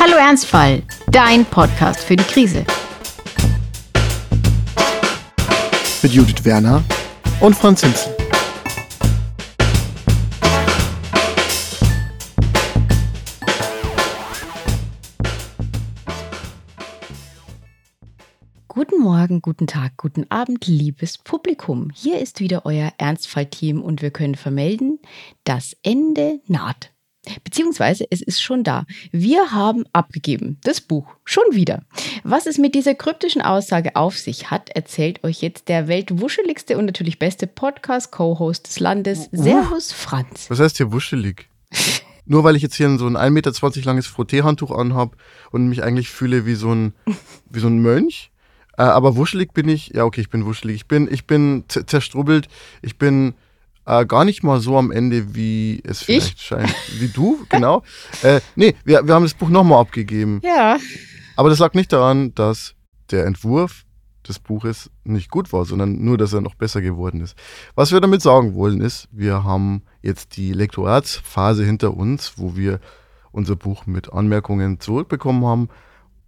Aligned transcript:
Hallo 0.00 0.14
Ernstfall, 0.16 0.84
dein 1.10 1.44
Podcast 1.44 2.04
für 2.04 2.14
die 2.14 2.22
Krise. 2.22 2.64
Mit 6.00 6.12
Judith 6.12 6.44
Werner 6.44 6.84
und 7.40 7.56
Franz 7.56 7.80
Hinzel. 7.80 8.14
Guten 18.68 19.00
Morgen, 19.00 19.42
guten 19.42 19.66
Tag, 19.66 19.96
guten 19.96 20.30
Abend, 20.30 20.68
liebes 20.68 21.18
Publikum. 21.18 21.90
Hier 21.92 22.20
ist 22.20 22.38
wieder 22.38 22.64
euer 22.64 22.92
Ernstfall-Team 22.98 23.82
und 23.82 24.00
wir 24.00 24.12
können 24.12 24.36
vermelden, 24.36 25.00
das 25.42 25.76
Ende 25.82 26.38
naht. 26.46 26.92
Beziehungsweise 27.44 28.06
es 28.10 28.22
ist 28.22 28.42
schon 28.42 28.64
da. 28.64 28.86
Wir 29.10 29.52
haben 29.52 29.84
abgegeben. 29.92 30.58
Das 30.62 30.80
Buch. 30.80 31.06
Schon 31.24 31.44
wieder. 31.50 31.82
Was 32.24 32.46
es 32.46 32.58
mit 32.58 32.74
dieser 32.74 32.94
kryptischen 32.94 33.42
Aussage 33.42 33.96
auf 33.96 34.16
sich 34.16 34.50
hat, 34.50 34.70
erzählt 34.70 35.24
euch 35.24 35.42
jetzt 35.42 35.68
der 35.68 35.88
weltwuscheligste 35.88 36.78
und 36.78 36.86
natürlich 36.86 37.18
beste 37.18 37.46
Podcast-Co-Host 37.46 38.68
des 38.68 38.80
Landes. 38.80 39.28
Servus 39.32 39.92
Franz. 39.92 40.48
Was 40.48 40.60
heißt 40.60 40.76
hier 40.76 40.92
wuschelig? 40.92 41.48
Nur 42.24 42.44
weil 42.44 42.56
ich 42.56 42.62
jetzt 42.62 42.74
hier 42.74 42.98
so 42.98 43.06
ein 43.06 43.16
1,20 43.16 43.30
Meter 43.30 43.82
langes 43.84 44.06
Frotteehandtuch 44.06 44.70
anhab 44.70 45.16
und 45.50 45.68
mich 45.68 45.82
eigentlich 45.82 46.10
fühle 46.10 46.44
wie 46.44 46.54
so 46.54 46.74
ein, 46.74 46.92
wie 47.50 47.60
so 47.60 47.68
ein 47.68 47.78
Mönch. 47.78 48.30
Äh, 48.76 48.82
aber 48.82 49.16
wuschelig 49.16 49.52
bin 49.54 49.68
ich, 49.68 49.88
ja 49.88 50.04
okay, 50.04 50.20
ich 50.20 50.30
bin 50.30 50.44
wuschelig. 50.44 50.76
Ich 50.76 50.86
bin, 50.86 51.08
ich 51.10 51.26
bin 51.26 51.64
zerstrubbelt, 51.68 52.48
ich 52.82 52.98
bin 52.98 53.34
äh, 53.88 54.04
gar 54.06 54.24
nicht 54.24 54.42
mal 54.42 54.60
so 54.60 54.76
am 54.76 54.90
Ende, 54.90 55.34
wie 55.34 55.80
es 55.82 56.02
vielleicht 56.02 56.36
Ich? 56.36 56.42
scheint. 56.42 56.74
Wie 57.00 57.08
du, 57.08 57.44
genau. 57.48 57.82
äh, 58.22 58.40
nee, 58.54 58.74
wir, 58.84 59.06
wir 59.06 59.14
haben 59.14 59.22
das 59.24 59.34
Buch 59.34 59.48
nochmal 59.48 59.80
abgegeben. 59.80 60.40
Ja. 60.44 60.76
Aber 61.36 61.48
das 61.48 61.58
lag 61.58 61.72
nicht 61.72 61.92
daran, 61.92 62.34
dass 62.34 62.74
der 63.10 63.24
Entwurf 63.26 63.84
des 64.28 64.38
Buches 64.38 64.90
nicht 65.04 65.30
gut 65.30 65.52
war, 65.54 65.64
sondern 65.64 66.04
nur, 66.04 66.18
dass 66.18 66.34
er 66.34 66.42
noch 66.42 66.54
besser 66.54 66.82
geworden 66.82 67.22
ist. 67.22 67.34
Was 67.74 67.90
wir 67.90 68.00
damit 68.00 68.20
sagen 68.20 68.54
wollen, 68.54 68.82
ist, 68.82 69.08
wir 69.10 69.42
haben 69.44 69.82
jetzt 70.02 70.36
die 70.36 70.52
Lektoratsphase 70.52 71.64
hinter 71.64 71.96
uns, 71.96 72.34
wo 72.36 72.56
wir 72.56 72.80
unser 73.32 73.56
Buch 73.56 73.86
mit 73.86 74.12
Anmerkungen 74.12 74.80
zurückbekommen 74.80 75.46
haben. 75.46 75.68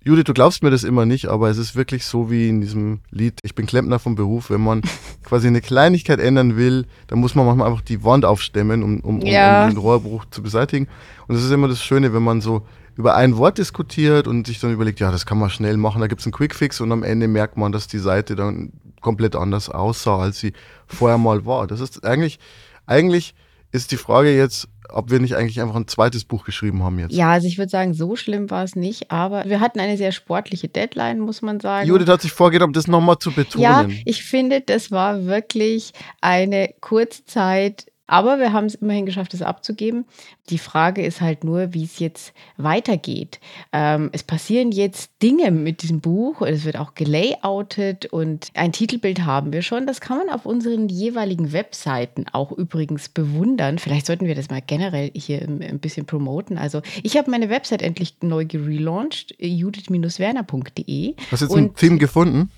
Judith, 0.03 0.25
du 0.25 0.33
glaubst 0.33 0.63
mir 0.63 0.71
das 0.71 0.83
immer 0.83 1.05
nicht, 1.05 1.27
aber 1.27 1.51
es 1.51 1.59
ist 1.59 1.77
wirklich 1.77 2.07
so 2.07 2.31
wie 2.31 2.49
in 2.49 2.63
diesem 2.63 3.01
Lied, 3.11 3.39
ich 3.43 3.55
bin 3.55 3.67
Klempner 3.67 3.99
vom 3.99 4.15
Beruf, 4.15 4.49
wenn 4.49 4.63
man 4.63 4.81
quasi 5.25 5.47
eine 5.47 5.61
Kleinigkeit 5.61 6.19
ändern 6.21 6.57
will, 6.57 6.87
dann 7.09 7.19
muss 7.19 7.35
man 7.35 7.45
manchmal 7.45 7.69
einfach 7.69 7.83
die 7.83 8.03
Wand 8.03 8.25
aufstemmen, 8.25 8.83
um, 8.83 9.01
um, 9.01 9.21
Ja. 9.21 9.65
um 9.65 9.69
den 9.71 9.77
Rohrbruch 9.79 10.25
zu 10.31 10.43
beseitigen. 10.43 10.89
Und 11.29 11.35
das 11.35 11.45
ist 11.45 11.51
immer 11.51 11.69
das 11.69 11.85
Schöne, 11.85 12.15
wenn 12.15 12.23
man 12.23 12.41
so 12.41 12.67
über 12.97 13.15
ein 13.15 13.37
Wort 13.37 13.59
diskutiert 13.59 14.27
und 14.27 14.47
sich 14.47 14.59
dann 14.59 14.73
überlegt, 14.73 15.01
ja, 15.01 15.11
das 15.11 15.27
kann 15.27 15.39
man 15.39 15.51
schnell 15.51 15.77
machen, 15.77 16.01
da 16.01 16.07
gibt 16.07 16.21
es 16.23 16.27
einen 16.27 16.33
Quickfix 16.33 16.81
und 16.81 16.93
am 16.93 17.03
Ende 17.03 17.29
merkt 17.29 17.59
man, 17.59 17.71
dass 17.71 17.87
die 17.87 17.99
Seite 17.99 18.37
dann 18.37 18.73
komplett 19.03 19.37
anders 19.37 19.69
aussah, 19.69 20.19
als 20.19 20.39
sie 20.41 20.55
vorher 20.87 21.19
mal 21.19 21.45
war. 21.45 21.67
Das 21.67 21.81
ist 21.81 22.05
eigentlich, 22.05 22.39
eigentlich 22.87 23.35
ist 23.71 23.93
die 23.93 23.97
Frage 23.99 24.35
jetzt, 24.35 24.67
ob 24.93 25.11
wir 25.11 25.21
nicht 25.21 25.37
eigentlich 25.37 25.61
einfach 25.61 25.77
ein 25.77 25.89
zweites 25.89 26.25
Buch 26.25 26.45
geschrieben 26.45 26.83
haben 26.83 26.99
jetzt. 26.99 27.13
Ja, 27.13 27.31
also 27.31 27.47
ich 27.47 27.59
würde 27.59 27.71
sagen, 27.71 27.95
so 27.95 28.17
schlimm 28.17 28.51
war 28.51 28.65
es 28.65 28.77
nicht, 28.77 29.11
aber 29.11 29.45
wir 29.47 29.61
hatten 29.61 29.81
eine 29.81 29.97
sehr 29.97 30.13
sportliche 30.13 30.69
Deadline, 30.69 31.21
muss 31.21 31.43
man 31.43 31.61
sagen. 31.61 31.89
Judith 31.89 32.09
hat 32.09 32.23
sich 32.23 32.33
vorgenommen, 32.33 32.73
das 32.73 32.87
nochmal 32.87 33.19
zu 33.19 33.33
betonen. 33.33 33.63
Ja, 33.63 33.89
ich 34.05 34.25
finde, 34.25 34.61
das 34.61 34.91
war 34.91 35.25
wirklich 35.27 35.93
eine 36.21 36.75
kurze 36.81 37.25
Zeit. 37.25 37.87
Aber 38.11 38.41
wir 38.41 38.53
haben 38.53 38.67
es 38.67 38.75
immerhin 38.75 39.07
geschafft, 39.07 39.35
es 39.35 39.41
abzugeben. 39.43 40.05
Die 40.49 40.59
Frage 40.59 41.07
ist 41.07 41.21
halt 41.21 41.45
nur, 41.45 41.75
wie 41.75 41.85
es 41.85 42.01
jetzt 42.01 42.33
weitergeht. 42.57 43.39
Ähm, 43.73 44.11
es 44.13 44.25
passieren 44.25 44.73
jetzt 44.73 45.13
Dinge 45.23 45.53
mit 45.53 45.83
diesem 45.83 46.01
Buch. 46.01 46.43
Es 46.43 46.65
wird 46.65 46.77
auch 46.77 46.95
gelayoutet 46.95 48.07
und 48.07 48.49
ein 48.55 48.73
Titelbild 48.73 49.25
haben 49.27 49.53
wir 49.53 49.63
schon. 49.63 49.87
Das 49.87 50.01
kann 50.01 50.19
man 50.19 50.29
auf 50.31 50.45
unseren 50.45 50.89
jeweiligen 50.89 51.53
Webseiten 51.53 52.25
auch 52.33 52.51
übrigens 52.51 53.09
bewundern. 53.09 53.79
Vielleicht 53.79 54.07
sollten 54.07 54.27
wir 54.27 54.35
das 54.35 54.51
mal 54.51 54.61
generell 54.61 55.13
hier 55.15 55.43
ein 55.43 55.79
bisschen 55.79 56.05
promoten. 56.05 56.59
Also 56.59 56.83
ich 57.05 57.17
habe 57.17 57.31
meine 57.31 57.49
Website 57.49 57.81
endlich 57.83 58.17
neu 58.23 58.45
gelauncht, 58.45 59.37
judith-werner.de. 59.39 61.15
Hast 61.31 61.43
du 61.43 61.47
jetzt 61.47 61.55
Und- 61.55 61.63
ein 61.63 61.75
Theme 61.77 61.99
gefunden? 61.99 62.51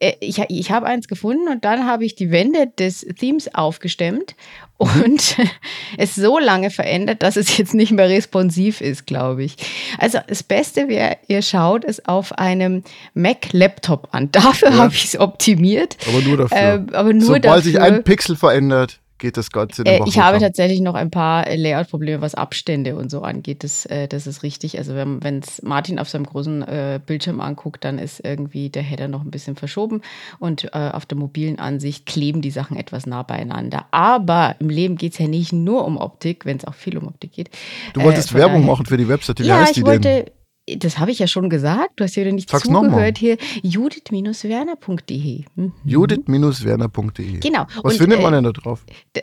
Äh, 0.00 0.14
ich, 0.20 0.38
ich 0.48 0.70
habe 0.72 0.86
eins 0.86 1.06
gefunden 1.08 1.48
und 1.48 1.64
dann 1.64 1.86
habe 1.86 2.04
ich 2.04 2.14
die 2.16 2.30
Wände 2.32 2.66
des 2.78 3.00
Themes 3.18 3.54
aufgestemmt 3.54 4.34
und 4.78 5.36
es 5.98 6.14
so 6.14 6.38
lange 6.38 6.70
verändert, 6.70 7.22
dass 7.22 7.36
es 7.36 7.56
jetzt 7.58 7.74
nicht 7.74 7.92
mehr 7.92 8.08
responsiv 8.08 8.80
ist, 8.80 9.06
glaube 9.06 9.44
ich. 9.44 9.56
Also 9.98 10.18
das 10.26 10.42
Beste 10.42 10.88
wäre, 10.88 11.18
ihr 11.28 11.42
schaut 11.42 11.84
es 11.84 12.04
auf 12.06 12.32
einem 12.38 12.82
Mac-Laptop 13.14 14.08
an. 14.12 14.28
Dafür 14.32 14.70
Ja. 14.70 14.76
habe 14.78 14.94
ich 14.94 15.04
es 15.04 15.18
optimiert. 15.20 15.96
Aber 16.08 16.20
nur 16.22 16.36
dafür. 16.38 16.58
Ähm, 16.58 16.86
aber 16.92 17.12
nur 17.12 17.22
Sobald 17.22 17.44
dafür. 17.44 17.62
sich 17.62 17.80
ein 17.80 18.02
Pixel 18.04 18.36
verändert, 18.36 19.00
geht 19.20 19.36
das 19.36 19.52
Ganze 19.52 19.84
Äh, 19.86 20.00
ich 20.06 20.18
habe 20.18 20.38
tatsächlich 20.40 20.80
noch 20.80 20.94
ein 20.94 21.10
paar 21.12 21.46
äh, 21.46 21.54
Layout-Probleme, 21.54 22.20
was 22.20 22.34
Abstände 22.34 22.96
und 22.96 23.10
so 23.10 23.22
angeht. 23.22 23.62
Das, 23.62 23.86
äh, 23.86 24.08
das 24.08 24.26
ist 24.26 24.42
richtig. 24.42 24.78
Also 24.78 24.94
wenn 24.96 25.38
es 25.38 25.62
Martin 25.62 26.00
auf 26.00 26.08
seinem 26.08 26.26
großen 26.26 26.62
äh, 26.62 27.00
Bildschirm 27.04 27.40
anguckt, 27.40 27.84
dann 27.84 27.98
ist 27.98 28.24
irgendwie 28.24 28.68
der 28.70 28.82
Header 28.82 29.06
noch 29.06 29.22
ein 29.22 29.30
bisschen 29.30 29.54
verschoben 29.54 30.00
und 30.40 30.64
äh, 30.64 30.90
auf 30.92 31.06
der 31.06 31.16
mobilen 31.18 31.58
Ansicht 31.60 32.06
kleben 32.06 32.40
die 32.42 32.50
Sachen 32.50 32.76
etwas 32.76 33.06
nah 33.06 33.22
beieinander. 33.22 33.86
Aber 33.92 34.56
im 34.58 34.68
Leben 34.70 34.96
geht 34.96 35.12
es 35.12 35.18
ja 35.18 35.28
nicht 35.28 35.52
nur 35.52 35.84
um 35.84 35.96
Optik, 35.98 36.44
wenn 36.46 36.56
es 36.56 36.64
auch 36.64 36.74
viel 36.74 36.98
um 36.98 37.06
Optik 37.06 37.32
geht. 37.32 37.50
Du 37.92 38.02
wolltest 38.02 38.32
Äh, 38.32 38.34
Werbung 38.34 38.62
daher- 38.62 38.66
machen 38.66 38.86
für 38.86 38.96
die 38.96 39.06
Webseite. 39.08 39.44
Wie 39.44 39.48
ja, 39.48 39.60
heißt 39.60 39.70
ich 39.72 39.76
die 39.76 39.82
wollte. 39.86 40.00
denn? 40.08 40.24
Das 40.78 40.98
habe 40.98 41.10
ich 41.10 41.18
ja 41.18 41.26
schon 41.26 41.50
gesagt. 41.50 41.92
Du 41.96 42.04
hast 42.04 42.16
ja 42.16 42.22
wieder 42.22 42.32
nicht 42.32 42.50
Sag's 42.50 42.64
zugehört 42.64 43.18
hier. 43.18 43.36
Judith-werner.de. 43.62 45.44
Mhm. 45.54 45.72
Judith-werner.de. 45.84 47.40
Genau. 47.40 47.66
Was 47.82 47.94
Und, 47.94 47.98
findet 47.98 48.22
man 48.22 48.32
äh, 48.32 48.36
denn 48.36 48.44
da 48.44 48.52
drauf? 48.52 48.84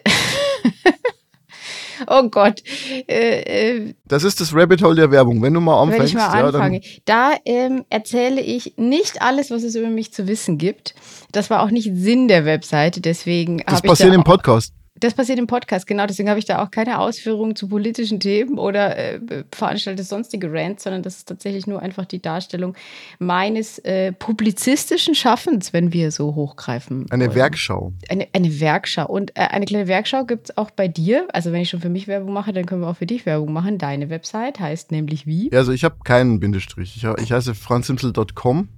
Oh 2.05 2.29
Gott. 2.29 2.61
Äh, 3.07 3.77
äh, 3.77 3.93
Das 4.05 4.23
ist 4.23 4.39
das 4.39 4.53
Rabbit 4.53 4.83
Hole 4.83 4.95
der 4.95 5.11
Werbung. 5.11 5.41
Wenn 5.41 5.53
du 5.53 5.61
mal 5.61 5.81
Wenn 5.81 5.93
anfängst, 5.93 6.13
ich 6.13 6.15
mal 6.15 6.39
ja, 6.39 6.45
anfange, 6.45 6.81
dann 7.05 7.33
da 7.33 7.37
ähm, 7.45 7.85
erzähle 7.89 8.41
ich 8.41 8.73
nicht 8.77 9.21
alles, 9.21 9.49
was 9.49 9.63
es 9.63 9.75
über 9.75 9.89
mich 9.89 10.13
zu 10.13 10.27
wissen 10.27 10.57
gibt. 10.57 10.93
Das 11.31 11.49
war 11.49 11.63
auch 11.63 11.71
nicht 11.71 11.89
Sinn 11.95 12.27
der 12.27 12.45
Webseite, 12.45 13.01
deswegen 13.01 13.63
das 13.65 13.81
passiert 13.81 14.11
da 14.11 14.15
im 14.15 14.23
Podcast. 14.23 14.73
Das 14.99 15.13
passiert 15.13 15.39
im 15.39 15.47
Podcast, 15.47 15.87
genau. 15.87 16.05
Deswegen 16.05 16.29
habe 16.29 16.39
ich 16.39 16.45
da 16.45 16.63
auch 16.63 16.71
keine 16.71 16.99
Ausführungen 16.99 17.55
zu 17.55 17.67
politischen 17.67 18.19
Themen 18.19 18.57
oder 18.57 18.97
äh, 18.97 19.19
veranstalte 19.53 20.03
sonstige 20.03 20.51
Rants, 20.51 20.83
sondern 20.83 21.03
das 21.03 21.17
ist 21.17 21.27
tatsächlich 21.27 21.67
nur 21.67 21.81
einfach 21.81 22.05
die 22.05 22.21
Darstellung 22.21 22.75
meines 23.19 23.79
äh, 23.79 24.11
publizistischen 24.11 25.15
Schaffens, 25.15 25.73
wenn 25.73 25.93
wir 25.93 26.11
so 26.11 26.35
hochgreifen. 26.35 27.05
Eine 27.09 27.27
wollen. 27.27 27.35
Werkschau. 27.35 27.93
Eine, 28.09 28.27
eine 28.33 28.59
Werkschau. 28.59 29.07
Und 29.07 29.31
äh, 29.31 29.41
eine 29.41 29.65
kleine 29.65 29.87
Werkschau 29.87 30.25
gibt 30.25 30.49
es 30.49 30.57
auch 30.57 30.71
bei 30.71 30.87
dir. 30.87 31.27
Also 31.33 31.51
wenn 31.51 31.61
ich 31.61 31.69
schon 31.69 31.81
für 31.81 31.89
mich 31.89 32.07
Werbung 32.07 32.33
mache, 32.33 32.53
dann 32.53 32.65
können 32.65 32.81
wir 32.81 32.87
auch 32.87 32.97
für 32.97 33.05
dich 33.05 33.25
Werbung 33.25 33.53
machen. 33.53 33.77
Deine 33.77 34.09
Website 34.09 34.59
heißt 34.59 34.91
nämlich 34.91 35.25
wie? 35.25 35.49
Ja, 35.51 35.59
also 35.59 35.71
ich 35.71 35.83
habe 35.83 35.97
keinen 36.03 36.39
Bindestrich. 36.39 36.95
Ich, 36.95 37.03
ich 37.03 37.31
heiße 37.31 37.55
franzimsel.com, 37.55 38.69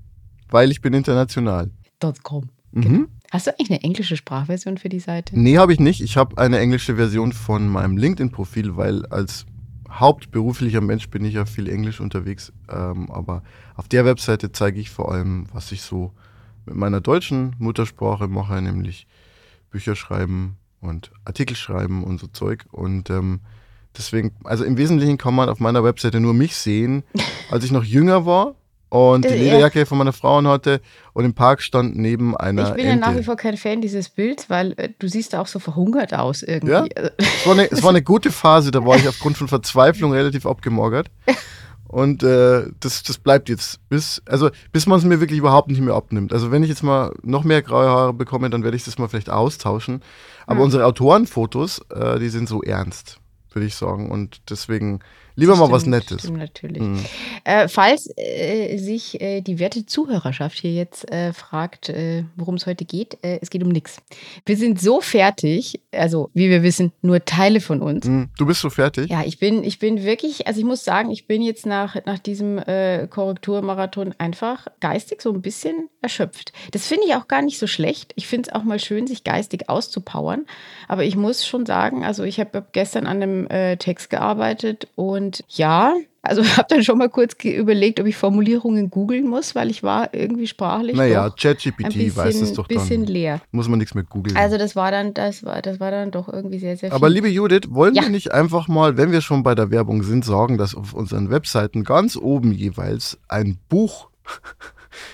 weil 0.49 0.71
ich 0.71 0.81
bin 0.81 0.93
international. 0.93 1.69
.com. 2.23 2.49
Mhm. 2.71 3.09
Hast 3.31 3.45
du 3.45 3.51
eigentlich 3.51 3.69
eine 3.69 3.83
englische 3.83 4.17
Sprachversion 4.17 4.77
für 4.77 4.89
die 4.89 4.99
Seite? 4.99 5.39
Nee, 5.39 5.57
habe 5.57 5.71
ich 5.71 5.79
nicht. 5.79 6.01
Ich 6.01 6.17
habe 6.17 6.37
eine 6.37 6.57
englische 6.57 6.95
Version 6.95 7.31
von 7.31 7.67
meinem 7.67 7.95
LinkedIn-Profil, 7.95 8.75
weil 8.75 9.05
als 9.07 9.45
hauptberuflicher 9.89 10.81
Mensch 10.81 11.09
bin 11.09 11.23
ich 11.25 11.35
ja 11.35 11.45
viel 11.45 11.69
Englisch 11.69 11.99
unterwegs. 11.99 12.51
Ähm, 12.69 13.11
aber 13.11 13.43
auf 13.75 13.87
der 13.87 14.05
Webseite 14.05 14.51
zeige 14.51 14.79
ich 14.79 14.89
vor 14.89 15.11
allem, 15.11 15.45
was 15.53 15.71
ich 15.71 15.83
so 15.83 16.11
mit 16.65 16.75
meiner 16.75 17.01
deutschen 17.01 17.55
Muttersprache 17.59 18.27
mache, 18.27 18.61
nämlich 18.61 19.07
Bücher 19.69 19.95
schreiben 19.95 20.57
und 20.81 21.11
Artikel 21.25 21.55
schreiben 21.55 22.03
und 22.03 22.19
so 22.19 22.27
Zeug. 22.27 22.65
Und 22.71 23.11
ähm, 23.11 23.41
deswegen, 23.95 24.31
also 24.43 24.63
im 24.63 24.77
Wesentlichen 24.77 25.19
kann 25.19 25.35
man 25.35 25.49
auf 25.49 25.59
meiner 25.59 25.83
Webseite 25.83 26.19
nur 26.19 26.33
mich 26.33 26.55
sehen, 26.55 27.03
als 27.51 27.63
ich 27.63 27.71
noch 27.71 27.83
jünger 27.83 28.25
war 28.25 28.55
und 28.89 29.25
die 29.25 29.29
ja. 29.29 29.35
Lederjacke 29.35 29.85
von 29.85 29.97
meiner 29.97 30.13
Frau 30.13 30.43
hatte 30.43 30.81
und 31.13 31.23
im 31.25 31.33
Park 31.33 31.61
stand 31.61 31.95
neben 31.95 32.35
einer 32.35 32.69
Ich 32.69 32.75
bin 32.75 32.85
ja 32.85 32.91
Ente. 32.93 33.05
nach 33.09 33.15
wie 33.17 33.23
vor 33.23 33.35
kein 33.35 33.55
Fan 33.57 33.81
dieses 33.81 34.09
Bilds, 34.09 34.49
weil 34.49 34.73
äh, 34.77 34.89
du 34.97 35.07
siehst 35.07 35.33
da 35.33 35.41
auch 35.41 35.47
so 35.47 35.59
verhungert 35.59 36.13
aus 36.13 36.41
irgendwie. 36.43 36.71
Ja? 36.71 36.85
Also, 36.95 37.09
Es 37.17 37.45
war, 37.45 37.53
eine, 37.53 37.71
es 37.71 37.83
war 37.83 37.89
eine 37.91 38.01
gute 38.13 38.31
Phase, 38.31 38.71
da 38.71 38.83
war 38.85 38.97
ich 38.97 39.07
aufgrund 39.07 39.37
von 39.37 39.47
Verzweiflung 39.47 40.11
relativ 40.13 40.45
abgemagert. 40.45 41.07
Und 41.87 42.21
äh, 42.21 42.67
das, 42.79 43.01
das 43.01 43.17
bleibt 43.17 43.49
jetzt, 43.49 43.79
bis, 43.89 44.21
also 44.27 44.51
bis 44.71 44.85
man 44.85 44.99
es 44.99 45.05
mir 45.05 45.19
wirklich 45.19 45.39
überhaupt 45.39 45.69
nicht 45.69 45.81
mehr 45.81 45.95
abnimmt. 45.95 46.33
Also 46.33 46.51
wenn 46.51 46.61
ich 46.61 46.69
jetzt 46.69 46.83
mal 46.83 47.11
noch 47.23 47.43
mehr 47.43 47.63
graue 47.63 47.87
Haare 47.87 48.13
bekomme, 48.13 48.49
dann 48.51 48.63
werde 48.63 48.77
ich 48.77 48.83
das 48.85 48.99
mal 48.99 49.07
vielleicht 49.07 49.31
austauschen. 49.31 50.01
Aber 50.45 50.59
Ja. 50.59 50.65
unsere 50.65 50.85
Autorenfotos, 50.85 51.81
äh, 51.89 52.19
die 52.19 52.29
sind 52.29 52.47
so 52.47 52.61
ernst. 52.61 53.17
würde 53.51 53.65
ich 53.65 53.73
sagen. 53.73 54.11
Und 54.11 54.41
deswegen 54.51 54.99
lieber 55.39 55.55
mal 55.55 55.71
was 55.71 55.85
Nettes. 55.85 56.21
Stimmt 56.21 56.39
natürlich. 56.39 56.81
Mhm. 56.81 57.05
Äh, 57.43 57.67
falls 57.67 58.09
äh, 58.17 58.77
sich 58.77 59.19
äh, 59.21 59.41
die 59.41 59.59
werte 59.59 59.85
Zuhörerschaft 59.85 60.59
hier 60.59 60.73
jetzt 60.73 61.09
äh, 61.11 61.33
fragt, 61.33 61.89
äh, 61.89 62.25
worum 62.35 62.55
es 62.55 62.65
heute 62.65 62.85
geht, 62.85 63.17
äh, 63.23 63.39
es 63.41 63.49
geht 63.49 63.63
um 63.63 63.69
nichts. 63.69 63.97
Wir 64.45 64.57
sind 64.57 64.79
so 64.81 65.01
fertig, 65.01 65.79
also 65.91 66.29
wie 66.33 66.49
wir 66.49 66.63
wissen, 66.63 66.91
nur 67.01 67.23
Teile 67.23 67.61
von 67.61 67.81
uns. 67.81 68.05
Mhm. 68.05 68.29
Du 68.37 68.45
bist 68.45 68.61
so 68.61 68.69
fertig? 68.69 69.09
Ja, 69.09 69.23
ich 69.25 69.39
bin, 69.39 69.63
ich 69.63 69.79
bin 69.79 70.03
wirklich, 70.03 70.47
also 70.47 70.59
ich 70.59 70.65
muss 70.65 70.83
sagen, 70.83 71.11
ich 71.11 71.27
bin 71.27 71.41
jetzt 71.41 71.65
nach, 71.65 71.95
nach 72.05 72.19
diesem 72.19 72.59
Korrekturmarathon 73.09 74.15
einfach 74.17 74.67
geistig 74.79 75.21
so 75.21 75.31
ein 75.31 75.41
bisschen 75.41 75.89
erschöpft. 76.01 76.53
Das 76.71 76.87
finde 76.87 77.05
ich 77.07 77.15
auch 77.15 77.27
gar 77.27 77.41
nicht 77.41 77.59
so 77.59 77.67
schlecht. 77.67 78.13
Ich 78.15 78.27
finde 78.27 78.49
es 78.49 78.55
auch 78.55 78.63
mal 78.63 78.79
schön, 78.79 79.07
sich 79.07 79.23
geistig 79.23 79.69
auszupowern. 79.69 80.45
Aber 80.87 81.03
ich 81.03 81.15
muss 81.15 81.45
schon 81.45 81.65
sagen, 81.65 82.03
also 82.03 82.23
ich 82.23 82.39
habe 82.39 82.65
gestern 82.71 83.05
an 83.05 83.21
einem 83.21 83.77
Text 83.79 84.09
gearbeitet 84.09 84.87
und 84.95 85.28
und 85.29 85.43
ja, 85.49 85.93
also 86.21 86.43
habe 86.57 86.67
dann 86.69 86.83
schon 86.83 86.97
mal 86.97 87.09
kurz 87.09 87.35
überlegt, 87.43 87.99
ob 87.99 88.07
ich 88.07 88.17
Formulierungen 88.17 88.89
googeln 88.89 89.27
muss, 89.27 89.53
weil 89.53 89.69
ich 89.69 89.83
war 89.83 90.13
irgendwie 90.13 90.47
sprachlich. 90.47 90.95
Naja, 90.95 91.29
ChatGPT 91.29 92.15
weiß 92.15 92.41
es 92.41 92.53
doch 92.53 92.67
dann. 92.67 92.79
bisschen 92.79 93.05
leer. 93.05 93.41
Muss 93.51 93.67
man 93.67 93.77
nichts 93.79 93.93
mehr 93.93 94.03
googeln. 94.03 94.35
Also 94.35 94.57
das 94.57 94.75
war 94.75 94.91
dann, 94.91 95.13
das 95.13 95.43
war, 95.43 95.61
das 95.61 95.79
war 95.79 95.91
dann 95.91 96.11
doch 96.11 96.27
irgendwie 96.27 96.57
sehr, 96.57 96.77
sehr 96.77 96.89
viel. 96.89 96.95
Aber 96.95 97.09
liebe 97.09 97.27
Judith, 97.27 97.69
wollen 97.69 97.93
ja. 97.93 98.03
wir 98.03 98.09
nicht 98.09 98.31
einfach 98.31 98.67
mal, 98.67 98.97
wenn 98.97 99.11
wir 99.11 99.21
schon 99.21 99.43
bei 99.43 99.53
der 99.53 99.69
Werbung 99.69 100.01
sind, 100.03 100.25
sagen, 100.25 100.57
dass 100.57 100.73
auf 100.73 100.93
unseren 100.93 101.29
Webseiten 101.29 101.83
ganz 101.83 102.17
oben 102.17 102.51
jeweils 102.51 103.19
ein 103.27 103.59
Buch 103.69 104.09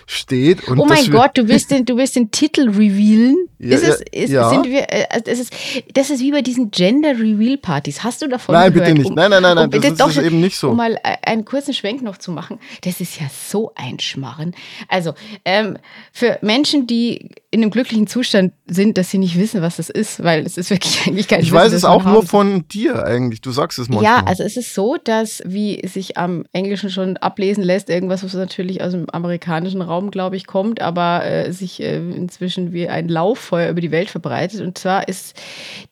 steht. 0.07 0.69
oh 0.69 0.85
mein 0.85 1.09
Gott, 1.09 1.37
du 1.37 1.47
willst 1.47 1.71
den, 1.71 1.85
du 1.85 1.97
willst 1.97 2.15
den 2.15 2.31
Titel 2.31 2.69
revealen? 2.69 3.49
Ja, 3.57 3.77
ist 3.77 3.87
es, 3.87 4.01
ist, 4.11 4.31
ja. 4.31 4.49
sind 4.49 4.65
wir, 4.65 4.91
äh, 4.91 5.05
also 5.09 5.23
das, 5.25 5.39
ist, 5.39 5.53
das 5.93 6.09
ist 6.09 6.19
wie 6.19 6.31
bei 6.31 6.41
diesen 6.41 6.71
Gender-Reveal-Partys. 6.71 8.03
Hast 8.03 8.21
du 8.21 8.27
davon 8.27 8.53
nein, 8.53 8.73
gehört? 8.73 8.87
Nein, 8.89 8.95
bitte 8.95 9.07
nicht. 9.07 9.15
Nein, 9.15 9.31
nein, 9.31 9.41
nein, 9.41 9.55
nein 9.55 9.65
um, 9.65 9.71
das, 9.71 9.81
das 9.81 10.09
ist, 10.09 10.17
doch, 10.17 10.23
eben 10.23 10.41
nicht 10.41 10.57
so. 10.57 10.71
Um 10.71 10.77
mal 10.77 10.95
äh, 11.03 11.15
einen 11.23 11.45
kurzen 11.45 11.73
Schwenk 11.73 12.01
noch 12.01 12.17
zu 12.17 12.31
machen. 12.31 12.59
Das 12.83 12.99
ist 12.99 13.19
ja 13.19 13.27
so 13.29 13.71
ein 13.75 13.99
Schmarren. 13.99 14.53
Also, 14.89 15.13
ähm, 15.45 15.77
für 16.11 16.37
Menschen, 16.41 16.85
die 16.85 17.29
in 17.49 17.61
einem 17.61 17.71
glücklichen 17.71 18.07
Zustand 18.07 18.51
sind, 18.67 18.97
dass 18.97 19.11
sie 19.11 19.17
nicht 19.17 19.39
wissen, 19.39 19.61
was 19.61 19.77
das 19.77 19.89
ist, 19.89 20.21
weil 20.21 20.45
es 20.45 20.57
ist 20.57 20.69
wirklich 20.69 21.01
eigentlich 21.07 21.27
kein 21.29 21.39
Ich 21.39 21.47
Wissen, 21.47 21.55
weiß 21.55 21.71
es 21.71 21.85
auch 21.85 22.03
nur 22.03 22.23
von 22.23 22.67
dir 22.67 23.05
eigentlich. 23.05 23.39
Du 23.39 23.51
sagst 23.51 23.79
es 23.79 23.87
manchmal. 23.87 24.03
Ja, 24.03 24.23
also 24.25 24.43
es 24.43 24.57
ist 24.57 24.73
so, 24.73 24.97
dass, 25.01 25.41
wie 25.45 25.81
sich 25.87 26.17
am 26.17 26.45
Englischen 26.51 26.89
schon 26.89 27.15
ablesen 27.17 27.63
lässt, 27.63 27.89
irgendwas, 27.89 28.23
was 28.23 28.33
natürlich 28.33 28.83
aus 28.83 28.91
dem 28.91 29.09
amerikanischen 29.09 29.74
Raum, 29.81 30.11
glaube 30.11 30.35
ich, 30.35 30.47
kommt, 30.47 30.81
aber 30.81 31.25
äh, 31.25 31.51
sich 31.51 31.81
äh, 31.81 31.97
inzwischen 31.97 32.73
wie 32.73 32.87
ein 32.87 33.09
Lauffeuer 33.09 33.69
über 33.69 33.81
die 33.81 33.91
Welt 33.91 34.09
verbreitet. 34.09 34.61
Und 34.61 34.77
zwar 34.77 35.07
ist 35.07 35.35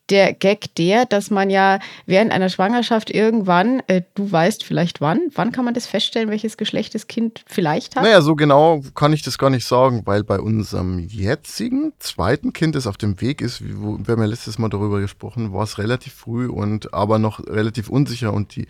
der 0.09 0.33
Gag 0.33 0.75
der, 0.75 1.05
dass 1.05 1.31
man 1.31 1.49
ja 1.49 1.79
während 2.05 2.31
einer 2.31 2.49
Schwangerschaft 2.49 3.09
irgendwann, 3.09 3.81
äh, 3.87 4.01
du 4.15 4.31
weißt 4.31 4.63
vielleicht 4.63 5.01
wann, 5.01 5.21
wann 5.33 5.51
kann 5.51 5.65
man 5.65 5.73
das 5.73 5.87
feststellen, 5.87 6.29
welches 6.29 6.57
Geschlecht 6.57 6.93
das 6.93 7.07
Kind 7.07 7.43
vielleicht 7.47 7.95
hat? 7.95 8.03
Naja, 8.03 8.21
so 8.21 8.35
genau 8.35 8.81
kann 8.95 9.13
ich 9.13 9.23
das 9.23 9.37
gar 9.37 9.49
nicht 9.49 9.65
sagen, 9.65 10.01
weil 10.05 10.23
bei 10.23 10.39
unserem 10.39 10.99
jetzigen 10.99 11.93
zweiten 11.99 12.53
Kind, 12.53 12.75
das 12.75 12.87
auf 12.87 12.97
dem 12.97 13.21
Weg 13.21 13.41
ist, 13.41 13.63
wo, 13.77 13.97
wir 13.97 14.13
haben 14.13 14.21
ja 14.21 14.27
letztes 14.27 14.59
Mal 14.59 14.69
darüber 14.69 14.99
gesprochen, 14.99 15.53
war 15.53 15.63
es 15.63 15.77
relativ 15.77 16.13
früh 16.13 16.47
und 16.47 16.93
aber 16.93 17.17
noch 17.17 17.39
relativ 17.39 17.89
unsicher 17.89 18.33
und 18.33 18.55
die 18.55 18.67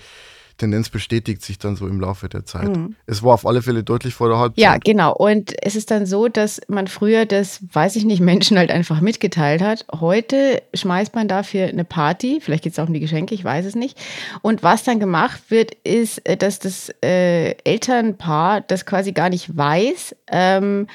Tendenz 0.58 0.90
bestätigt 0.90 1.42
sich 1.42 1.58
dann 1.58 1.76
so 1.76 1.88
im 1.88 2.00
Laufe 2.00 2.30
der 2.30 2.46
Zeit. 2.46 2.76
Mhm. 2.76 2.96
Es 3.06 3.24
war 3.24 3.34
auf 3.34 3.46
alle 3.46 3.62
Fälle 3.62 3.84
deutlich 3.84 4.14
vor 4.14 4.30
der 4.30 4.38
Halbzeit. 4.38 4.62
Ja, 4.62 4.78
genau. 4.78 5.14
Und 5.16 5.54
es 5.62 5.76
ist 5.76 5.92
dann 5.92 6.06
so, 6.06 6.28
dass 6.28 6.62
man 6.68 6.88
früher 6.88 7.26
das, 7.26 7.60
weiß 7.74 7.96
ich 7.96 8.06
nicht, 8.06 8.20
Menschen 8.22 8.58
halt 8.58 8.72
einfach 8.72 9.02
mitgeteilt 9.02 9.62
hat. 9.62 9.86
Heute 9.92 10.62
schmeißt 10.74 11.16
man 11.16 11.28
dafür 11.28 11.68
eine 11.68 11.86
Party, 11.86 12.40
vielleicht 12.42 12.64
geht 12.64 12.74
es 12.74 12.80
auch 12.80 12.88
um 12.88 12.94
die 12.94 13.00
Geschenke, 13.00 13.34
ich 13.34 13.44
weiß 13.44 13.66
es 13.66 13.76
nicht. 13.76 14.00
Und 14.42 14.64
was 14.64 14.84
dann 14.84 15.00
gemacht 15.00 15.42
wird, 15.50 15.74
ist, 15.84 16.26
äh, 16.28 16.38
dass 16.38 16.60
das 16.60 16.94
äh, 17.04 17.52
Elternpaar 17.64 18.62
das 18.62 18.86
quasi 18.86 19.12
gar 19.12 19.30
nicht 19.30 19.56
weiß, 19.56 20.16
ähm, 20.32 20.88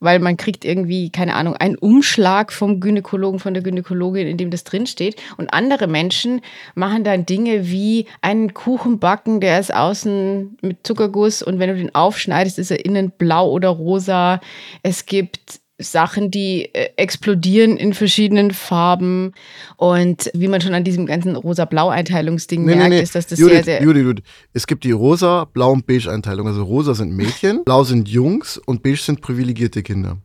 weil 0.00 0.18
man 0.18 0.36
kriegt 0.36 0.64
irgendwie, 0.64 1.10
keine 1.10 1.34
Ahnung, 1.34 1.56
einen 1.56 1.76
Umschlag 1.76 2.52
vom 2.52 2.80
Gynäkologen, 2.80 3.40
von 3.40 3.54
der 3.54 3.62
Gynäkologin, 3.62 4.26
in 4.26 4.36
dem 4.36 4.50
das 4.50 4.64
drinsteht. 4.64 5.16
Und 5.36 5.52
andere 5.52 5.86
Menschen 5.86 6.40
machen 6.74 7.04
dann 7.04 7.26
Dinge 7.26 7.68
wie 7.68 8.06
einen 8.20 8.54
Kuchen 8.54 8.98
backen, 8.98 9.40
der 9.40 9.58
ist 9.58 9.74
außen 9.74 10.58
mit 10.62 10.86
Zuckerguss 10.86 11.42
und 11.42 11.58
wenn 11.58 11.70
du 11.70 11.76
den 11.76 11.94
aufschneidest, 11.94 12.58
ist 12.58 12.70
er 12.70 12.84
innen 12.84 13.10
blau 13.10 13.50
oder 13.50 13.68
rosa. 13.68 14.40
Es 14.82 15.06
gibt 15.06 15.60
Sachen, 15.78 16.30
die 16.30 16.74
äh, 16.74 16.90
explodieren 16.96 17.76
in 17.76 17.92
verschiedenen 17.92 18.50
Farben. 18.50 19.32
Und 19.76 20.30
wie 20.34 20.48
man 20.48 20.60
schon 20.60 20.74
an 20.74 20.84
diesem 20.84 21.06
ganzen 21.06 21.36
rosa-blau-Einteilungsding 21.36 22.64
nee, 22.64 22.74
merkt, 22.74 22.90
nee, 22.90 22.96
nee. 22.96 23.02
ist, 23.02 23.14
dass 23.14 23.26
das 23.26 23.38
Judith, 23.38 23.64
sehr, 23.64 23.64
sehr. 23.64 23.82
Judith, 23.82 24.02
Judith. 24.02 24.24
Es 24.52 24.66
gibt 24.66 24.84
die 24.84 24.92
rosa, 24.92 25.44
blau 25.44 25.72
und 25.72 25.86
beige 25.86 26.10
Einteilung. 26.10 26.46
Also 26.46 26.64
rosa 26.64 26.94
sind 26.94 27.12
Mädchen, 27.12 27.64
blau 27.64 27.84
sind 27.84 28.08
Jungs 28.08 28.58
und 28.58 28.82
beige 28.82 28.96
sind 28.96 29.20
privilegierte 29.20 29.82
Kinder. 29.82 30.18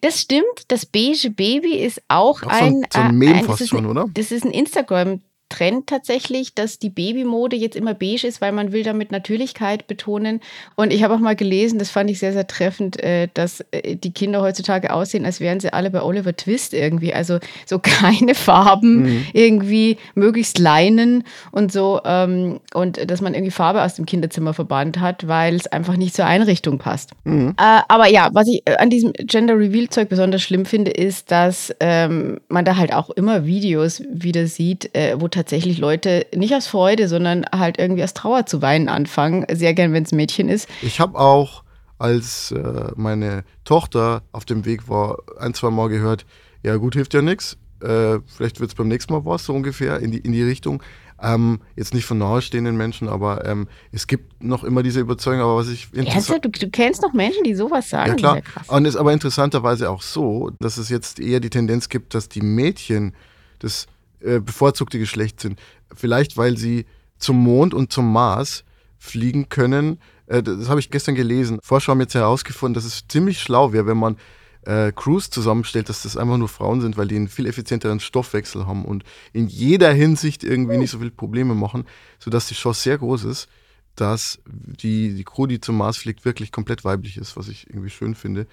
Das 0.00 0.20
stimmt. 0.20 0.44
Das 0.68 0.86
beige 0.86 1.30
Baby 1.30 1.76
ist 1.76 2.02
auch, 2.08 2.42
auch 2.42 2.48
ein. 2.48 2.72
So 2.72 2.78
ein, 2.78 2.86
so 2.92 3.00
ein 3.00 3.18
Meme 3.18 3.40
äh, 3.40 3.44
fast 3.44 3.68
schon, 3.68 3.86
oder? 3.86 4.06
Das 4.12 4.30
ist 4.30 4.44
ein 4.44 4.52
Instagram 4.52 5.20
Trend 5.48 5.86
tatsächlich, 5.86 6.54
dass 6.54 6.80
die 6.80 6.90
Babymode 6.90 7.54
jetzt 7.54 7.76
immer 7.76 7.94
beige 7.94 8.26
ist, 8.26 8.40
weil 8.40 8.50
man 8.50 8.72
will 8.72 8.82
damit 8.82 9.12
Natürlichkeit 9.12 9.86
betonen. 9.86 10.40
Und 10.74 10.92
ich 10.92 11.04
habe 11.04 11.14
auch 11.14 11.20
mal 11.20 11.36
gelesen, 11.36 11.78
das 11.78 11.90
fand 11.90 12.10
ich 12.10 12.18
sehr, 12.18 12.32
sehr 12.32 12.48
treffend, 12.48 13.00
äh, 13.02 13.28
dass 13.32 13.64
äh, 13.70 13.94
die 13.94 14.12
Kinder 14.12 14.42
heutzutage 14.42 14.92
aussehen, 14.92 15.24
als 15.24 15.38
wären 15.38 15.60
sie 15.60 15.72
alle 15.72 15.90
bei 15.90 16.02
Oliver 16.02 16.36
Twist 16.36 16.74
irgendwie. 16.74 17.14
Also 17.14 17.38
so 17.64 17.78
keine 17.82 18.34
Farben, 18.34 19.02
mhm. 19.02 19.26
irgendwie 19.32 19.98
möglichst 20.14 20.58
Leinen 20.58 21.22
und 21.52 21.70
so. 21.70 22.00
Ähm, 22.04 22.60
und 22.74 23.08
dass 23.08 23.20
man 23.20 23.34
irgendwie 23.34 23.52
Farbe 23.52 23.82
aus 23.82 23.94
dem 23.94 24.06
Kinderzimmer 24.06 24.52
verbannt 24.52 24.98
hat, 24.98 25.28
weil 25.28 25.54
es 25.54 25.68
einfach 25.68 25.96
nicht 25.96 26.16
zur 26.16 26.26
Einrichtung 26.26 26.78
passt. 26.78 27.12
Mhm. 27.22 27.54
Äh, 27.56 27.82
aber 27.86 28.08
ja, 28.08 28.30
was 28.32 28.48
ich 28.48 28.62
an 28.78 28.90
diesem 28.90 29.12
Gender 29.12 29.56
Reveal 29.56 29.88
Zeug 29.90 30.08
besonders 30.08 30.42
schlimm 30.42 30.66
finde, 30.66 30.90
ist, 30.90 31.30
dass 31.30 31.72
ähm, 31.78 32.40
man 32.48 32.64
da 32.64 32.76
halt 32.76 32.92
auch 32.92 33.10
immer 33.10 33.46
Videos 33.46 34.02
wieder 34.10 34.48
sieht, 34.48 34.90
wo 35.16 35.28
tatsächlich 35.36 35.78
Leute 35.78 36.26
nicht 36.34 36.54
aus 36.54 36.66
Freude, 36.66 37.08
sondern 37.08 37.44
halt 37.54 37.78
irgendwie 37.78 38.02
aus 38.02 38.14
Trauer 38.14 38.46
zu 38.46 38.62
weinen 38.62 38.88
anfangen. 38.88 39.46
Sehr 39.52 39.74
gern, 39.74 39.92
wenn 39.92 40.02
es 40.02 40.12
ein 40.12 40.16
Mädchen 40.16 40.48
ist. 40.48 40.68
Ich 40.82 40.98
habe 40.98 41.18
auch, 41.18 41.62
als 41.98 42.50
äh, 42.52 42.90
meine 42.96 43.44
Tochter 43.64 44.22
auf 44.32 44.44
dem 44.44 44.64
Weg 44.64 44.88
war, 44.88 45.18
ein, 45.38 45.54
zwei 45.54 45.70
Mal 45.70 45.88
gehört, 45.88 46.26
ja 46.62 46.76
gut, 46.76 46.94
hilft 46.94 47.14
ja 47.14 47.22
nichts. 47.22 47.56
Äh, 47.80 48.18
vielleicht 48.26 48.60
wird 48.60 48.70
es 48.70 48.74
beim 48.74 48.88
nächsten 48.88 49.12
Mal 49.12 49.24
was, 49.24 49.44
so 49.44 49.54
ungefähr, 49.54 50.00
in 50.00 50.10
die, 50.10 50.18
in 50.18 50.32
die 50.32 50.42
Richtung. 50.42 50.82
Ähm, 51.22 51.60
jetzt 51.76 51.94
nicht 51.94 52.04
von 52.04 52.18
nahestehenden 52.18 52.76
Menschen, 52.76 53.08
aber 53.08 53.46
ähm, 53.46 53.68
es 53.92 54.06
gibt 54.06 54.42
noch 54.42 54.64
immer 54.64 54.82
diese 54.82 55.00
Überzeugung, 55.00 55.42
aber 55.42 55.56
was 55.56 55.68
ich 55.68 55.88
interessant... 55.94 56.44
Du, 56.44 56.50
du, 56.50 56.68
kennst 56.70 57.00
noch 57.02 57.14
Menschen, 57.14 57.44
die 57.44 57.54
sowas 57.54 57.88
sagen? 57.88 58.18
Ja, 58.18 58.40
klar. 58.40 58.42
Und 58.66 58.84
es 58.84 58.94
ist 58.94 59.00
aber 59.00 59.12
interessanterweise 59.12 59.90
auch 59.90 60.02
so, 60.02 60.50
dass 60.60 60.76
es 60.76 60.90
jetzt 60.90 61.18
eher 61.18 61.40
die 61.40 61.48
Tendenz 61.48 61.88
gibt, 61.88 62.14
dass 62.14 62.28
die 62.28 62.42
Mädchen 62.42 63.14
das 63.60 63.86
äh, 64.20 64.40
bevorzugte 64.40 64.98
Geschlecht 64.98 65.40
sind. 65.40 65.60
Vielleicht, 65.94 66.36
weil 66.36 66.56
sie 66.56 66.86
zum 67.18 67.36
Mond 67.42 67.74
und 67.74 67.92
zum 67.92 68.12
Mars 68.12 68.64
fliegen 68.98 69.48
können. 69.48 69.98
Äh, 70.26 70.42
das 70.42 70.68
habe 70.68 70.80
ich 70.80 70.90
gestern 70.90 71.14
gelesen. 71.14 71.58
Forscher 71.62 71.92
haben 71.92 72.00
jetzt 72.00 72.14
herausgefunden, 72.14 72.74
dass 72.74 72.84
es 72.84 73.06
ziemlich 73.08 73.40
schlau 73.40 73.72
wäre, 73.72 73.86
wenn 73.86 73.98
man 73.98 74.16
äh, 74.62 74.92
Crews 74.92 75.30
zusammenstellt, 75.30 75.88
dass 75.88 76.02
das 76.02 76.16
einfach 76.16 76.36
nur 76.36 76.48
Frauen 76.48 76.80
sind, 76.80 76.96
weil 76.96 77.08
die 77.08 77.16
einen 77.16 77.28
viel 77.28 77.46
effizienteren 77.46 78.00
Stoffwechsel 78.00 78.66
haben 78.66 78.84
und 78.84 79.04
in 79.32 79.46
jeder 79.46 79.92
Hinsicht 79.92 80.44
irgendwie 80.44 80.76
nicht 80.76 80.90
so 80.90 80.98
viele 80.98 81.12
Probleme 81.12 81.54
machen, 81.54 81.84
sodass 82.18 82.48
die 82.48 82.54
Chance 82.54 82.82
sehr 82.82 82.98
groß 82.98 83.24
ist, 83.24 83.48
dass 83.94 84.40
die, 84.46 85.14
die 85.14 85.24
Crew, 85.24 85.46
die 85.46 85.60
zum 85.60 85.78
Mars 85.78 85.96
fliegt, 85.96 86.24
wirklich 86.24 86.52
komplett 86.52 86.84
weiblich 86.84 87.16
ist, 87.16 87.36
was 87.36 87.48
ich 87.48 87.70
irgendwie 87.70 87.90
schön 87.90 88.14
finde. 88.14 88.46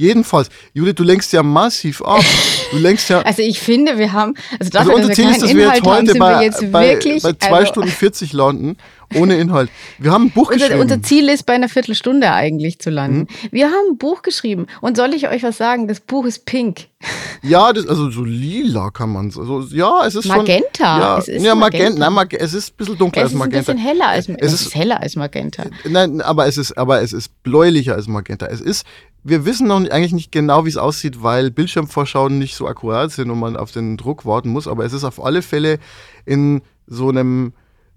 Jedenfalls, 0.00 0.48
Judith, 0.72 0.94
du 0.94 1.02
lenkst 1.02 1.30
ja 1.34 1.42
massiv 1.42 2.00
ab. 2.00 2.24
Du 2.70 2.78
lenkst 2.78 3.10
ja. 3.10 3.20
Also 3.30 3.42
ich 3.42 3.60
finde, 3.60 3.98
wir 3.98 4.14
haben, 4.14 4.34
also 4.58 4.70
dafür, 4.70 4.92
also 4.92 5.02
unser 5.02 5.12
Ziel 5.12 5.28
ist, 5.28 5.42
dass 5.42 5.54
wir 5.54 5.66
jetzt 5.66 5.84
heute 5.84 6.12
haben, 6.12 6.18
bei, 6.18 6.42
jetzt 6.42 6.72
bei, 6.72 6.88
wirklich, 6.88 7.22
bei 7.22 7.34
zwei 7.34 7.58
also 7.58 7.66
Stunden 7.66 7.90
40 7.90 8.32
landen, 8.32 8.76
ohne 9.14 9.36
Inhalt. 9.36 9.68
Wir 9.98 10.10
haben 10.12 10.26
ein 10.26 10.30
Buch 10.30 10.50
unser, 10.50 10.68
geschrieben. 10.68 10.80
Unser 10.80 11.02
Ziel 11.02 11.28
ist, 11.28 11.44
bei 11.44 11.52
einer 11.52 11.68
Viertelstunde 11.68 12.32
eigentlich 12.32 12.78
zu 12.78 12.88
landen. 12.88 13.18
Mhm. 13.18 13.48
Wir 13.50 13.66
haben 13.66 13.90
ein 13.90 13.98
Buch 13.98 14.22
geschrieben. 14.22 14.68
Und 14.80 14.96
soll 14.96 15.12
ich 15.12 15.28
euch 15.28 15.42
was 15.42 15.58
sagen? 15.58 15.86
Das 15.86 16.00
Buch 16.00 16.24
ist 16.24 16.46
pink. 16.46 16.86
Ja, 17.42 17.72
das, 17.72 17.86
also 17.86 18.10
so 18.10 18.22
lila 18.22 18.90
kann 18.90 19.14
man 19.14 19.28
es. 19.28 19.38
Also, 19.38 19.62
ja, 19.74 20.04
es 20.06 20.14
ist 20.14 20.26
Magenta. 20.26 20.66
Schon, 20.74 21.00
ja, 21.00 21.18
es 21.18 21.28
ist 21.28 21.42
ja, 21.42 21.54
Magenta. 21.54 21.98
Nein, 21.98 22.12
Mag 22.12 22.34
es 22.34 22.52
ist 22.52 22.72
ein 22.72 22.76
bisschen 22.76 22.98
dunkler 22.98 23.22
als 23.22 23.32
Magenta. 23.32 23.56
Es 23.56 23.62
ist 23.62 23.68
ein 23.70 23.76
bisschen 23.76 23.88
heller 23.88 24.08
als, 24.08 24.28
es 24.28 24.52
es 24.52 24.60
ist 24.60 24.74
heller 24.74 25.00
als 25.00 25.16
Magenta. 25.16 25.64
Nein, 25.88 26.20
aber 26.20 26.46
es 26.46 26.58
ist, 26.58 26.76
aber 26.76 27.00
es 27.00 27.14
ist 27.14 27.42
bläulicher 27.42 27.94
als 27.94 28.08
Magenta. 28.08 28.44
Es 28.44 28.60
ist 28.60 28.84
wir 29.22 29.44
wissen 29.44 29.68
noch 29.68 29.76
eigentlich 29.76 30.12
nicht 30.12 30.32
genau, 30.32 30.64
wie 30.64 30.70
es 30.70 30.76
aussieht, 30.76 31.22
weil 31.22 31.50
Bildschirmvorschauen 31.50 32.38
nicht 32.38 32.54
so 32.54 32.66
akkurat 32.66 33.10
sind 33.10 33.30
und 33.30 33.38
man 33.38 33.56
auf 33.56 33.72
den 33.72 33.96
Druck 33.96 34.24
warten 34.24 34.50
muss. 34.50 34.66
Aber 34.66 34.84
es 34.84 34.92
ist 34.92 35.04
auf 35.04 35.22
alle 35.22 35.42
Fälle 35.42 35.78
in 36.24 36.62
so 36.86 37.08
einem 37.08 37.52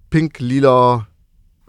pink-lila 0.10 1.08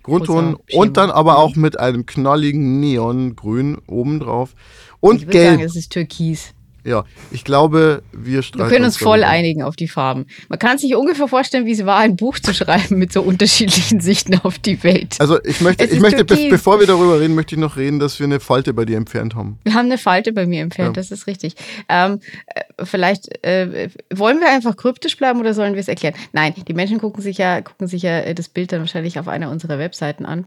Grundton 0.02 0.58
und 0.72 0.96
dann 0.96 1.10
aber 1.10 1.38
auch 1.38 1.56
mit 1.56 1.78
einem 1.78 2.04
knalligen 2.04 2.80
Neongrün 2.80 3.78
obendrauf. 3.86 4.54
Und 5.00 5.22
ich 5.22 5.28
gelb. 5.28 5.52
Sagen, 5.52 5.62
es 5.62 5.76
ist 5.76 5.92
türkis. 5.92 6.54
Ja, 6.86 7.04
ich 7.30 7.44
glaube, 7.44 8.02
wir 8.12 8.42
streiten 8.42 8.66
Wir 8.68 8.70
können 8.72 8.84
uns 8.84 8.98
voll 8.98 9.20
darüber. 9.20 9.32
einigen 9.32 9.62
auf 9.62 9.74
die 9.74 9.88
Farben. 9.88 10.26
Man 10.50 10.58
kann 10.58 10.76
sich 10.76 10.94
ungefähr 10.94 11.28
vorstellen, 11.28 11.64
wie 11.64 11.72
es 11.72 11.86
war, 11.86 11.96
ein 11.98 12.16
Buch 12.16 12.38
zu 12.38 12.52
schreiben 12.52 12.98
mit 12.98 13.10
so 13.12 13.22
unterschiedlichen 13.22 14.00
Sichten 14.02 14.38
auf 14.42 14.58
die 14.58 14.82
Welt. 14.84 15.16
Also 15.18 15.42
ich 15.44 15.62
möchte, 15.62 15.84
Es 15.84 15.92
ich 15.92 16.00
möchte 16.00 16.24
be 16.26 16.48
bevor 16.50 16.80
wir 16.80 16.86
darüber 16.86 17.18
reden, 17.20 17.34
möchte 17.34 17.54
ich 17.54 17.60
noch 17.60 17.76
reden, 17.76 17.98
dass 18.00 18.18
wir 18.18 18.24
eine 18.26 18.38
Falte 18.38 18.74
bei 18.74 18.84
dir 18.84 18.98
entfernt 18.98 19.34
haben. 19.34 19.58
Wir 19.64 19.72
haben 19.74 19.86
eine 19.86 19.96
Falte 19.98 20.32
bei 20.32 20.44
mir 20.46 20.60
entfernt, 20.62 20.96
Ja. 20.96 21.00
das 21.02 21.10
ist 21.10 21.26
richtig. 21.26 21.54
Ähm, 21.88 22.20
äh, 22.46 22.84
vielleicht 22.84 23.44
äh, 23.44 23.88
wollen 24.12 24.40
wir 24.40 24.50
einfach 24.50 24.76
kryptisch 24.76 25.16
bleiben 25.16 25.40
oder 25.40 25.54
sollen 25.54 25.72
wir 25.72 25.80
es 25.80 25.88
erklären? 25.88 26.14
Nein, 26.32 26.52
die 26.68 26.74
Menschen 26.74 26.98
gucken 26.98 27.22
sich 27.22 27.38
ja, 27.38 27.62
gucken 27.62 27.86
sich 27.86 28.02
ja 28.02 28.18
äh, 28.20 28.34
das 28.34 28.50
Bild 28.50 28.72
dann 28.72 28.80
wahrscheinlich 28.80 29.18
auf 29.18 29.28
einer 29.28 29.50
unserer 29.50 29.78
Webseiten 29.78 30.26
an. 30.26 30.46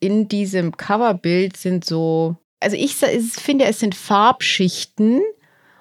In 0.00 0.26
diesem 0.28 0.76
Coverbild 0.76 1.56
sind 1.56 1.84
so, 1.84 2.36
also 2.60 2.76
ich 2.76 2.94
finde, 2.96 3.66
es 3.66 3.78
sind 3.80 3.94
Farbschichten 3.94 5.20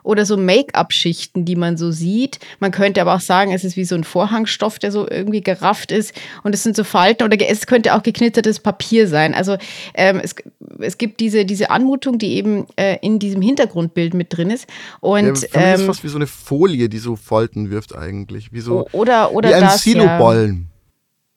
oder 0.07 0.25
so 0.25 0.37
Make-up-Schichten, 0.37 1.45
die 1.45 1.55
man 1.55 1.77
so 1.77 1.91
sieht. 1.91 2.39
Man 2.59 2.71
könnte 2.71 3.01
aber 3.01 3.15
auch 3.15 3.19
sagen, 3.19 3.51
es 3.51 3.63
ist 3.63 3.75
wie 3.75 3.85
so 3.85 3.95
ein 3.95 4.03
Vorhangstoff, 4.03 4.79
der 4.79 4.91
so 4.91 5.07
irgendwie 5.07 5.41
gerafft 5.41 5.91
ist. 5.91 6.13
Und 6.43 6.55
es 6.55 6.63
sind 6.63 6.75
so 6.75 6.83
Falten 6.83 7.23
oder 7.23 7.37
es 7.47 7.67
könnte 7.67 7.93
auch 7.93 8.03
geknittertes 8.03 8.59
Papier 8.59 9.07
sein. 9.07 9.33
Also 9.33 9.57
ähm, 9.93 10.21
es, 10.23 10.35
es 10.79 10.97
gibt 10.97 11.19
diese, 11.19 11.45
diese 11.45 11.69
Anmutung, 11.69 12.17
die 12.17 12.33
eben 12.35 12.65
äh, 12.77 12.97
in 13.01 13.19
diesem 13.19 13.41
Hintergrundbild 13.41 14.13
mit 14.13 14.35
drin 14.35 14.49
ist. 14.49 14.67
Und 15.01 15.25
ja, 15.25 15.35
für 15.35 15.59
mich 15.59 15.73
ist 15.73 15.79
ähm, 15.81 15.85
fast 15.85 16.03
wie 16.03 16.09
so 16.09 16.17
eine 16.17 16.27
Folie, 16.27 16.87
die 16.89 16.99
so 16.99 17.15
Falten 17.15 17.69
wirft 17.69 17.95
eigentlich. 17.95 18.53
Wie 18.53 18.61
so 18.61 18.87
oder, 18.93 19.33
oder 19.33 19.49
wie 19.49 19.53
ein 19.55 19.61
das, 19.61 19.83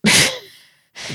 ja. 0.05 0.11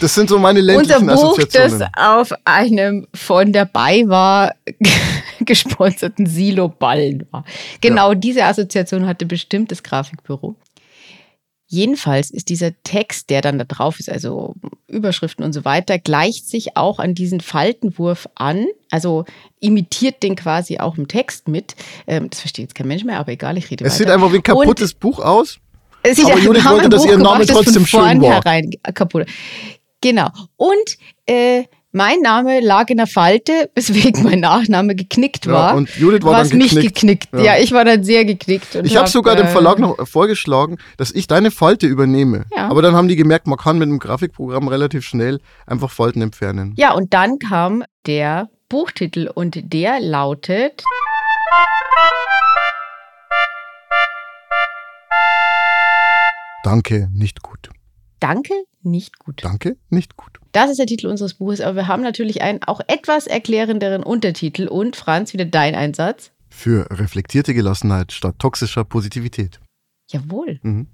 Das 0.02 0.14
sind 0.16 0.30
so 0.30 0.40
meine 0.40 0.60
Unser 0.60 0.74
ländlichen 1.00 1.08
Buch, 1.08 1.38
das 1.38 1.46
Assoziationen. 1.56 1.88
auf 1.96 2.34
einem 2.44 3.08
von 3.14 3.54
der 3.54 3.66
BayWa 3.66 4.52
gesponserten 5.40 6.26
Silo-Ballen 6.26 7.28
war. 7.32 7.46
Genau 7.82 8.14
diese 8.14 8.44
Assoziation 8.44 9.06
hatte 9.08 9.26
bestimmt 9.26 9.72
das 9.72 9.84
Grafikbüro. 9.84 10.56
Jedenfalls 11.68 12.30
ist 12.30 12.50
dieser 12.50 12.72
Text, 12.84 13.32
der 13.32 13.42
dann 13.42 13.58
da 13.58 13.66
drauf 13.66 14.00
ist, 14.00 14.08
also 14.10 14.54
Überschriften 14.88 15.44
und 15.44 15.52
so 15.52 15.66
weiter, 15.66 15.98
gleicht 15.98 16.48
sich 16.48 16.78
auch 16.78 17.00
an 17.00 17.16
diesen 17.16 17.42
Faltenwurf 17.42 18.30
an, 18.36 18.68
also 18.92 19.26
imitiert 19.60 20.22
den 20.22 20.36
quasi 20.36 20.78
auch 20.78 20.96
im 20.98 21.08
Text 21.08 21.48
mit. 21.48 21.76
Ähm, 22.06 22.30
das 22.30 22.42
versteht 22.42 22.66
jetzt 22.66 22.76
kein 22.76 22.88
Mensch 22.88 23.04
mehr, 23.04 23.18
aber 23.20 23.32
egal, 23.32 23.58
ich 23.58 23.72
rede 23.72 23.84
Es 23.84 23.94
weiter. 23.94 23.98
sieht 23.98 24.10
einfach 24.14 24.32
wie 24.32 24.38
ein 24.38 24.44
kaputtes 24.44 24.94
Buch 24.94 25.20
aus. 25.20 25.58
Es 26.06 26.18
sieht 26.18 26.26
Aber 26.26 26.40
Judith 26.40 26.64
haben 26.64 26.76
wollte, 26.76 26.90
dass 26.90 27.06
ihr 27.06 27.18
Name 27.18 27.46
trotzdem 27.46 27.86
schön 27.86 28.00
war. 28.02 28.10
vornherein 28.42 28.72
kaputt. 28.94 29.26
Genau. 30.02 30.30
Und 30.58 30.98
äh, 31.26 31.64
mein 31.92 32.20
Name 32.20 32.60
lag 32.60 32.90
in 32.90 32.98
der 32.98 33.08
Falte, 33.08 33.70
weswegen 33.76 34.24
mein 34.24 34.42
Nachname 34.42 34.96
geknickt 34.96 35.46
Ja, 35.46 35.52
war. 35.54 35.76
und 35.76 35.90
Judith 35.98 36.24
war 36.24 36.34
was 36.34 36.50
dann 36.50 36.58
mich 36.58 36.72
geknickt. 36.72 36.96
geknickt. 36.96 37.30
Ja. 37.34 37.56
Ja. 37.56 37.58
ich 37.64 37.72
war 37.72 37.86
dann 37.86 38.04
sehr 38.04 38.26
geknickt. 38.26 38.76
Ich 38.76 38.96
habe 38.98 39.06
hab, 39.06 39.08
sogar 39.10 39.36
dem 39.38 39.48
äh, 39.48 39.50
Verlag 39.50 39.80
noch 39.80 40.06
vorgeschlagen, 40.06 40.78
dass 40.98 41.12
ich 41.12 41.28
deine 41.28 41.52
Falte 41.52 41.88
übernehme. 41.88 42.44
Ja. 42.56 42.68
Aber 42.68 42.82
dann 42.82 42.96
haben 42.96 43.08
die 43.08 43.16
gemerkt, 43.16 43.48
man 43.48 43.58
kann 43.58 43.78
mit 43.80 43.88
dem 43.88 44.00
Grafikprogramm 44.00 44.68
relativ 44.68 45.06
schnell 45.06 45.40
einfach 45.66 45.90
Falten 45.90 46.22
entfernen. 46.22 46.74
Ja, 46.78 46.94
und 46.94 47.14
dann 47.14 47.40
kam 47.40 47.84
der 48.08 48.50
Buchtitel 48.68 49.30
und 49.34 49.58
der 49.74 50.00
lautet 50.02 50.84
Danke, 56.66 57.10
nicht 57.14 57.44
gut. 57.44 57.70
Danke, 58.20 58.54
nicht 58.82 59.20
gut. 59.20 59.44
Danke, 59.44 59.78
nicht 59.90 60.18
gut. 60.18 60.40
Das 60.52 60.72
ist 60.72 60.80
der 60.80 60.88
Titel 60.88 61.06
unseres 61.06 61.36
Buches, 61.36 61.62
aber 61.62 61.76
wir 61.76 61.88
haben 61.88 62.02
natürlich 62.02 62.42
einen 62.42 62.64
auch 62.64 62.82
etwas 62.88 63.28
erklärenderen 63.28 64.02
Untertitel. 64.02 64.68
Und 64.68 64.96
Franz, 64.96 65.34
wieder 65.34 65.46
dein 65.46 65.76
Einsatz. 65.76 66.32
Für 66.50 66.88
reflektierte 66.90 67.54
Gelassenheit 67.54 68.12
statt 68.14 68.36
toxischer 68.40 68.84
Positivität. 68.84 69.60
Jawohl, 70.10 70.60
Mhm. 70.64 70.88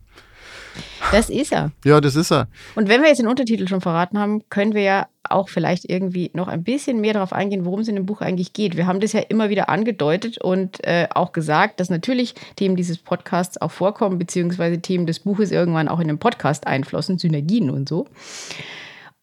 Das 1.11 1.29
ist 1.29 1.51
er. 1.51 1.71
Ja, 1.85 2.01
das 2.01 2.15
ist 2.15 2.31
er. 2.31 2.47
Und 2.75 2.89
wenn 2.89 3.01
wir 3.01 3.09
jetzt 3.09 3.19
den 3.19 3.27
Untertitel 3.27 3.67
schon 3.67 3.81
verraten 3.81 4.17
haben, 4.17 4.43
können 4.49 4.73
wir 4.73 4.81
ja 4.81 5.07
auch 5.29 5.49
vielleicht 5.49 5.89
irgendwie 5.89 6.31
noch 6.33 6.47
ein 6.47 6.63
bisschen 6.63 6.99
mehr 6.99 7.13
darauf 7.13 7.33
eingehen, 7.33 7.65
worum 7.65 7.81
es 7.81 7.87
in 7.87 7.95
dem 7.95 8.05
Buch 8.05 8.21
eigentlich 8.21 8.53
geht. 8.53 8.75
Wir 8.75 8.87
haben 8.87 8.99
das 8.99 9.13
ja 9.13 9.21
immer 9.21 9.49
wieder 9.49 9.69
angedeutet 9.69 10.37
und 10.39 10.83
äh, 10.85 11.07
auch 11.13 11.31
gesagt, 11.31 11.79
dass 11.79 11.89
natürlich 11.89 12.35
Themen 12.55 12.75
dieses 12.75 12.97
Podcasts 12.97 13.61
auch 13.61 13.71
vorkommen, 13.71 14.17
beziehungsweise 14.17 14.79
Themen 14.79 15.05
des 15.05 15.19
Buches 15.19 15.51
irgendwann 15.51 15.87
auch 15.87 15.99
in 15.99 16.07
den 16.07 16.19
Podcast 16.19 16.67
einflossen, 16.67 17.17
Synergien 17.17 17.69
und 17.69 17.87
so. 17.87 18.07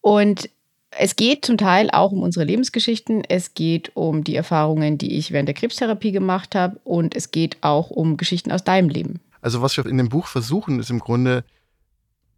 Und 0.01 0.49
es 0.91 1.15
geht 1.15 1.45
zum 1.45 1.57
Teil 1.57 1.89
auch 1.91 2.11
um 2.11 2.23
unsere 2.23 2.45
Lebensgeschichten, 2.45 3.23
es 3.27 3.53
geht 3.53 3.95
um 3.95 4.23
die 4.23 4.35
Erfahrungen, 4.35 4.97
die 4.97 5.17
ich 5.17 5.31
während 5.31 5.47
der 5.47 5.55
Krebstherapie 5.55 6.11
gemacht 6.11 6.55
habe 6.55 6.79
und 6.83 7.15
es 7.15 7.31
geht 7.31 7.57
auch 7.61 7.89
um 7.91 8.17
Geschichten 8.17 8.51
aus 8.51 8.63
deinem 8.63 8.89
Leben. 8.89 9.19
Also 9.41 9.61
was 9.61 9.77
wir 9.77 9.85
in 9.85 9.97
dem 9.97 10.09
Buch 10.09 10.27
versuchen, 10.27 10.79
ist 10.79 10.89
im 10.89 10.99
Grunde 10.99 11.43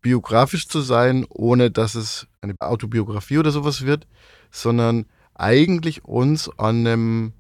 biografisch 0.02 0.68
zu 0.68 0.82
sein, 0.82 1.26
ohne 1.30 1.72
dass 1.72 1.96
es 1.96 2.28
eine 2.42 2.56
Autobiografie 2.60 3.38
oder 3.38 3.52
sowas 3.52 3.86
wird, 3.86 4.08
sondern 4.50 5.06
eigentlich 5.36 6.04
uns 6.04 6.50
an 6.58 6.86
einem 6.86 7.34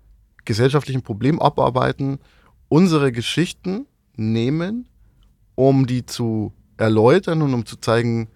gesellschaftlichen 0.46 1.01
Problem 1.01 1.39
abarbeiten, 1.39 2.20
unsere 2.70 3.12
Geschichten 3.12 3.86
nehmen, 4.15 4.88
um 5.56 5.86
die 5.88 6.06
zu 6.06 6.53
erläutern 6.77 7.41
und 7.41 7.53
um 7.53 7.65
zu 7.65 7.77
zeigen, 7.77 8.30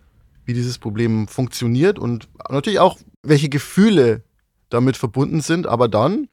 wie 0.45 0.53
dieses 0.53 0.77
Problem 0.77 1.27
funktioniert 1.27 1.97
und 1.97 2.29
natürlich 2.49 2.79
auch, 2.79 2.99
welche 3.23 3.49
Gefühle 3.49 4.23
damit 4.69 4.97
verbunden 4.97 5.41
sind, 5.41 5.65
aber 5.65 5.87
dann, 5.87 6.27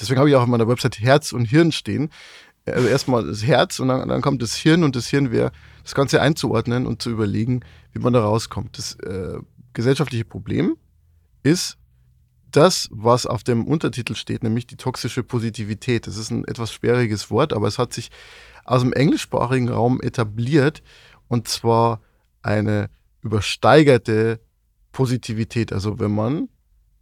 deswegen 0.00 0.18
habe 0.18 0.28
ich 0.28 0.36
auch 0.36 0.42
auf 0.42 0.48
meiner 0.48 0.68
Website 0.68 0.98
Herz 1.00 1.32
und 1.32 1.44
Hirn 1.44 1.70
stehen, 1.70 2.10
also 2.66 2.88
erstmal 2.88 3.26
das 3.26 3.44
Herz 3.44 3.80
und 3.80 3.88
dann, 3.88 4.08
dann 4.08 4.22
kommt 4.22 4.42
das 4.42 4.54
Hirn 4.54 4.84
und 4.84 4.94
das 4.94 5.08
Hirn 5.08 5.32
wäre 5.32 5.52
das 5.82 5.94
Ganze 5.94 6.20
einzuordnen 6.20 6.86
und 6.86 7.02
zu 7.02 7.10
überlegen, 7.10 7.60
wie 7.92 7.98
man 7.98 8.12
da 8.12 8.22
rauskommt. 8.22 8.78
Das 8.78 8.94
äh, 9.00 9.38
gesellschaftliche 9.72 10.24
Problem 10.24 10.76
ist 11.42 11.76
das, 12.50 12.88
was 12.92 13.26
auf 13.26 13.42
dem 13.42 13.66
Untertitel 13.66 14.14
steht, 14.14 14.42
nämlich 14.42 14.66
die 14.66 14.76
toxische 14.76 15.22
Positivität. 15.22 16.06
Das 16.06 16.16
ist 16.16 16.30
ein 16.30 16.44
etwas 16.46 16.72
sperriges 16.72 17.30
Wort, 17.30 17.52
aber 17.52 17.66
es 17.66 17.78
hat 17.78 17.92
sich 17.92 18.10
aus 18.64 18.82
dem 18.82 18.92
englischsprachigen 18.92 19.68
Raum 19.68 20.00
etabliert 20.00 20.82
und 21.28 21.48
zwar 21.48 22.00
eine 22.42 22.90
übersteigerte 23.22 24.40
Positivität. 24.92 25.72
Also 25.72 25.98
wenn 25.98 26.14
man 26.14 26.48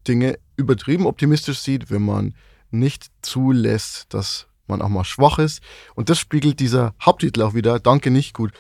Dinge 0.07 0.39
übertrieben 0.57 1.07
optimistisch 1.07 1.59
sieht, 1.59 1.91
wenn 1.91 2.03
man 2.03 2.35
nicht 2.71 3.11
zulässt, 3.23 4.15
dass 4.15 4.47
man 4.71 4.83
auch 4.83 4.89
mal 4.89 5.05
schwach 5.05 5.39
ist. 5.39 5.63
Und 5.95 6.09
das 6.09 6.19
spiegelt 6.19 6.61
dieser 6.61 6.95
Haupttitel 7.01 7.43
auch 7.43 7.55
wieder, 7.55 7.79
Danke 7.79 8.11
nicht 8.11 8.35
gut. 8.35 8.53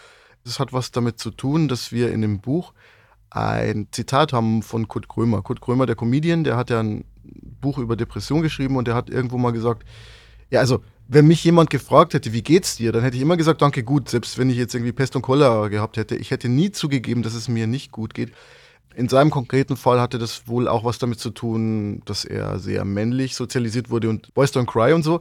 Das 0.44 0.58
hat 0.58 0.72
was 0.72 0.90
damit 0.90 1.18
zu 1.18 1.30
tun, 1.30 1.68
dass 1.68 1.92
wir 1.92 2.12
in 2.12 2.22
dem 2.22 2.40
Buch 2.40 2.72
ein 3.30 3.88
Zitat 3.92 4.32
haben 4.32 4.62
von 4.62 4.88
Kurt 4.88 5.08
Krömer. 5.08 5.42
Kurt 5.42 5.60
Krömer, 5.60 5.86
der 5.86 5.96
Comedian, 5.96 6.44
der 6.44 6.56
hat 6.56 6.70
ja 6.70 6.80
ein 6.80 7.04
Buch 7.60 7.78
über 7.78 7.96
Depression 7.96 8.42
geschrieben 8.42 8.76
und 8.76 8.88
der 8.88 8.94
hat 8.94 9.10
irgendwo 9.10 9.38
mal 9.38 9.52
gesagt, 9.52 9.84
ja, 10.50 10.60
also, 10.60 10.82
wenn 11.06 11.26
mich 11.26 11.42
jemand 11.42 11.70
gefragt 11.70 12.14
hätte, 12.14 12.32
wie 12.32 12.42
geht's 12.42 12.76
dir, 12.76 12.92
dann 12.92 13.02
hätte 13.02 13.16
ich 13.16 13.22
immer 13.22 13.36
gesagt, 13.36 13.62
danke 13.62 13.82
gut, 13.82 14.08
selbst 14.08 14.38
wenn 14.38 14.50
ich 14.50 14.56
jetzt 14.56 14.74
irgendwie 14.74 14.92
Pest 14.92 15.16
und 15.16 15.22
Cholera 15.22 15.68
gehabt 15.68 15.96
hätte. 15.96 16.16
Ich 16.16 16.30
hätte 16.30 16.48
nie 16.48 16.70
zugegeben, 16.70 17.22
dass 17.22 17.34
es 17.34 17.48
mir 17.48 17.66
nicht 17.66 17.90
gut 17.90 18.14
geht. 18.14 18.32
In 18.94 19.08
seinem 19.08 19.30
konkreten 19.30 19.76
Fall 19.76 20.00
hatte 20.00 20.18
das 20.18 20.46
wohl 20.46 20.68
auch 20.68 20.84
was 20.84 20.98
damit 20.98 21.18
zu 21.20 21.30
tun, 21.30 22.02
dass 22.04 22.24
er 22.24 22.58
sehr 22.58 22.84
männlich 22.84 23.34
sozialisiert 23.34 23.90
wurde 23.90 24.08
und 24.08 24.34
Boys 24.34 24.52
Don't 24.52 24.66
Cry 24.66 24.92
und 24.92 25.02
so. 25.02 25.20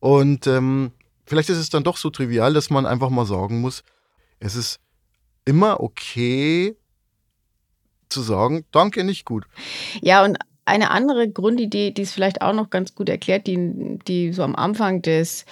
Und 0.00 0.46
ähm, 0.46 0.92
vielleicht 1.24 1.48
ist 1.48 1.58
es 1.58 1.70
dann 1.70 1.84
doch 1.84 1.96
so 1.96 2.10
trivial, 2.10 2.52
dass 2.52 2.70
man 2.70 2.86
einfach 2.86 3.10
mal 3.10 3.26
sagen 3.26 3.60
muss, 3.60 3.82
es 4.38 4.54
ist 4.56 4.80
immer 5.44 5.80
okay 5.80 6.76
zu 8.08 8.22
sagen, 8.22 8.64
danke, 8.72 9.04
nicht 9.04 9.24
gut. 9.24 9.44
Ja, 10.00 10.24
und 10.24 10.38
eine 10.64 10.90
andere 10.90 11.30
Grundidee, 11.30 11.92
die 11.92 12.02
es 12.02 12.12
vielleicht 12.12 12.42
auch 12.42 12.52
noch 12.52 12.70
ganz 12.70 12.94
gut 12.94 13.08
erklärt, 13.08 13.46
die, 13.46 13.98
die 14.06 14.32
so 14.32 14.42
am 14.42 14.56
Anfang 14.56 15.00
des 15.02 15.44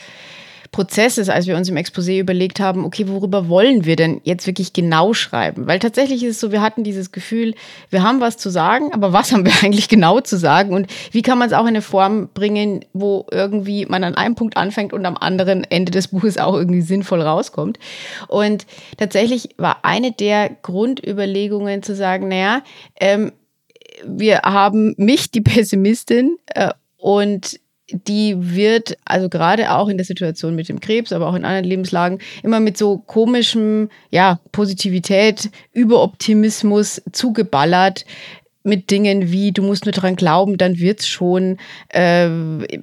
Prozesses, 0.74 1.28
als 1.28 1.46
wir 1.46 1.56
uns 1.56 1.68
im 1.68 1.76
Exposé 1.76 2.18
überlegt 2.18 2.58
haben, 2.58 2.84
okay, 2.84 3.06
worüber 3.06 3.48
wollen 3.48 3.84
wir 3.84 3.94
denn 3.94 4.20
jetzt 4.24 4.48
wirklich 4.48 4.72
genau 4.72 5.14
schreiben? 5.14 5.68
Weil 5.68 5.78
tatsächlich 5.78 6.24
ist 6.24 6.32
es 6.32 6.40
so, 6.40 6.50
wir 6.50 6.62
hatten 6.62 6.82
dieses 6.82 7.12
Gefühl, 7.12 7.54
wir 7.90 8.02
haben 8.02 8.20
was 8.20 8.38
zu 8.38 8.50
sagen, 8.50 8.92
aber 8.92 9.12
was 9.12 9.30
haben 9.30 9.46
wir 9.46 9.52
eigentlich 9.62 9.88
genau 9.88 10.18
zu 10.18 10.36
sagen? 10.36 10.74
Und 10.74 10.88
wie 11.12 11.22
kann 11.22 11.38
man 11.38 11.46
es 11.46 11.54
auch 11.54 11.62
in 11.62 11.68
eine 11.68 11.80
Form 11.80 12.28
bringen, 12.34 12.84
wo 12.92 13.24
irgendwie 13.30 13.86
man 13.86 14.02
an 14.02 14.16
einem 14.16 14.34
Punkt 14.34 14.56
anfängt 14.56 14.92
und 14.92 15.06
am 15.06 15.16
anderen 15.16 15.62
Ende 15.62 15.92
des 15.92 16.08
Buches 16.08 16.38
auch 16.38 16.54
irgendwie 16.54 16.82
sinnvoll 16.82 17.22
rauskommt? 17.22 17.78
Und 18.26 18.66
tatsächlich 18.96 19.50
war 19.56 19.84
eine 19.84 20.10
der 20.10 20.50
Grundüberlegungen 20.62 21.84
zu 21.84 21.94
sagen, 21.94 22.26
naja, 22.26 22.62
ähm, 22.98 23.30
wir 24.04 24.40
haben 24.42 24.96
mich, 24.98 25.30
die 25.30 25.40
Pessimistin, 25.40 26.36
äh, 26.46 26.70
und 26.96 27.60
die 27.90 28.34
wird, 28.38 28.96
also 29.04 29.28
gerade 29.28 29.72
auch 29.72 29.88
in 29.88 29.98
der 29.98 30.06
Situation 30.06 30.54
mit 30.54 30.68
dem 30.68 30.80
Krebs, 30.80 31.12
aber 31.12 31.28
auch 31.28 31.34
in 31.34 31.44
anderen 31.44 31.64
Lebenslagen, 31.64 32.18
immer 32.42 32.60
mit 32.60 32.78
so 32.78 32.98
komischem, 32.98 33.90
ja, 34.10 34.40
Positivität, 34.52 35.50
Überoptimismus 35.72 37.02
zugeballert. 37.12 38.04
Mit 38.64 38.90
Dingen 38.90 39.30
wie, 39.30 39.52
du 39.52 39.62
musst 39.62 39.84
nur 39.84 39.92
dran 39.92 40.16
glauben, 40.16 40.56
dann 40.56 40.78
wird's 40.78 41.06
schon. 41.06 41.58
Äh, 41.90 42.28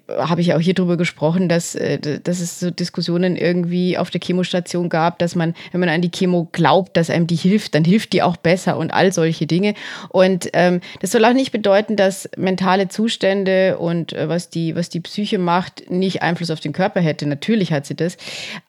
Habe 0.08 0.42
ich 0.42 0.54
auch 0.54 0.60
hier 0.60 0.76
drüber 0.76 0.96
gesprochen, 0.96 1.50
dass, 1.50 1.74
äh, 1.74 1.98
dass 2.00 2.40
es 2.40 2.60
so 2.60 2.70
Diskussionen 2.70 3.36
irgendwie 3.36 3.98
auf 3.98 4.12
der 4.12 4.22
Chemostation 4.22 4.90
gab, 4.90 5.18
dass 5.18 5.36
man, 5.36 5.56
wenn 5.72 5.80
man 5.80 5.90
an 5.90 6.04
die 6.04 6.12
Chemo 6.12 6.48
glaubt, 6.52 6.96
dass 6.96 7.10
einem 7.10 7.26
die 7.26 7.36
hilft, 7.36 7.74
dann 7.74 7.84
hilft 7.84 8.14
die 8.14 8.22
auch 8.22 8.38
besser 8.38 8.78
und 8.78 8.92
all 8.92 9.12
solche 9.12 9.48
Dinge. 9.48 9.74
Und 10.10 10.50
ähm, 10.54 10.82
das 11.02 11.12
soll 11.12 11.26
auch 11.26 11.34
nicht 11.34 11.52
bedeuten, 11.52 11.96
dass 11.96 12.30
mentale 12.38 12.88
Zustände 12.88 13.80
und 13.80 14.14
äh, 14.14 14.30
was, 14.30 14.52
die, 14.52 14.76
was 14.76 14.90
die 14.90 15.00
Psyche 15.00 15.40
macht, 15.40 15.90
nicht 15.90 16.22
Einfluss 16.22 16.52
auf 16.52 16.60
den 16.60 16.74
Körper 16.74 17.02
hätte. 17.02 17.26
Natürlich 17.26 17.74
hat 17.74 17.88
sie 17.88 17.96
das. 17.96 18.18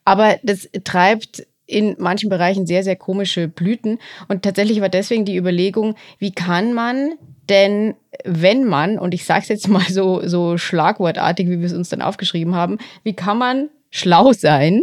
Aber 0.06 0.38
das 0.42 0.68
treibt 0.84 1.46
in 1.72 1.96
manchen 1.98 2.28
Bereichen 2.28 2.66
sehr, 2.66 2.84
sehr 2.84 2.96
komische 2.96 3.48
Blüten. 3.48 3.98
Und 4.28 4.42
tatsächlich 4.42 4.80
war 4.80 4.88
deswegen 4.88 5.24
die 5.24 5.36
Überlegung, 5.36 5.94
wie 6.18 6.32
kann 6.32 6.74
man 6.74 7.12
denn, 7.48 7.94
wenn 8.24 8.64
man, 8.64 8.98
und 8.98 9.14
ich 9.14 9.24
sage 9.24 9.40
es 9.42 9.48
jetzt 9.48 9.68
mal 9.68 9.84
so, 9.88 10.26
so 10.26 10.58
schlagwortartig, 10.58 11.48
wie 11.48 11.58
wir 11.58 11.66
es 11.66 11.72
uns 11.72 11.88
dann 11.88 12.02
aufgeschrieben 12.02 12.54
haben, 12.54 12.78
wie 13.02 13.14
kann 13.14 13.38
man 13.38 13.68
schlau 13.90 14.32
sein 14.32 14.82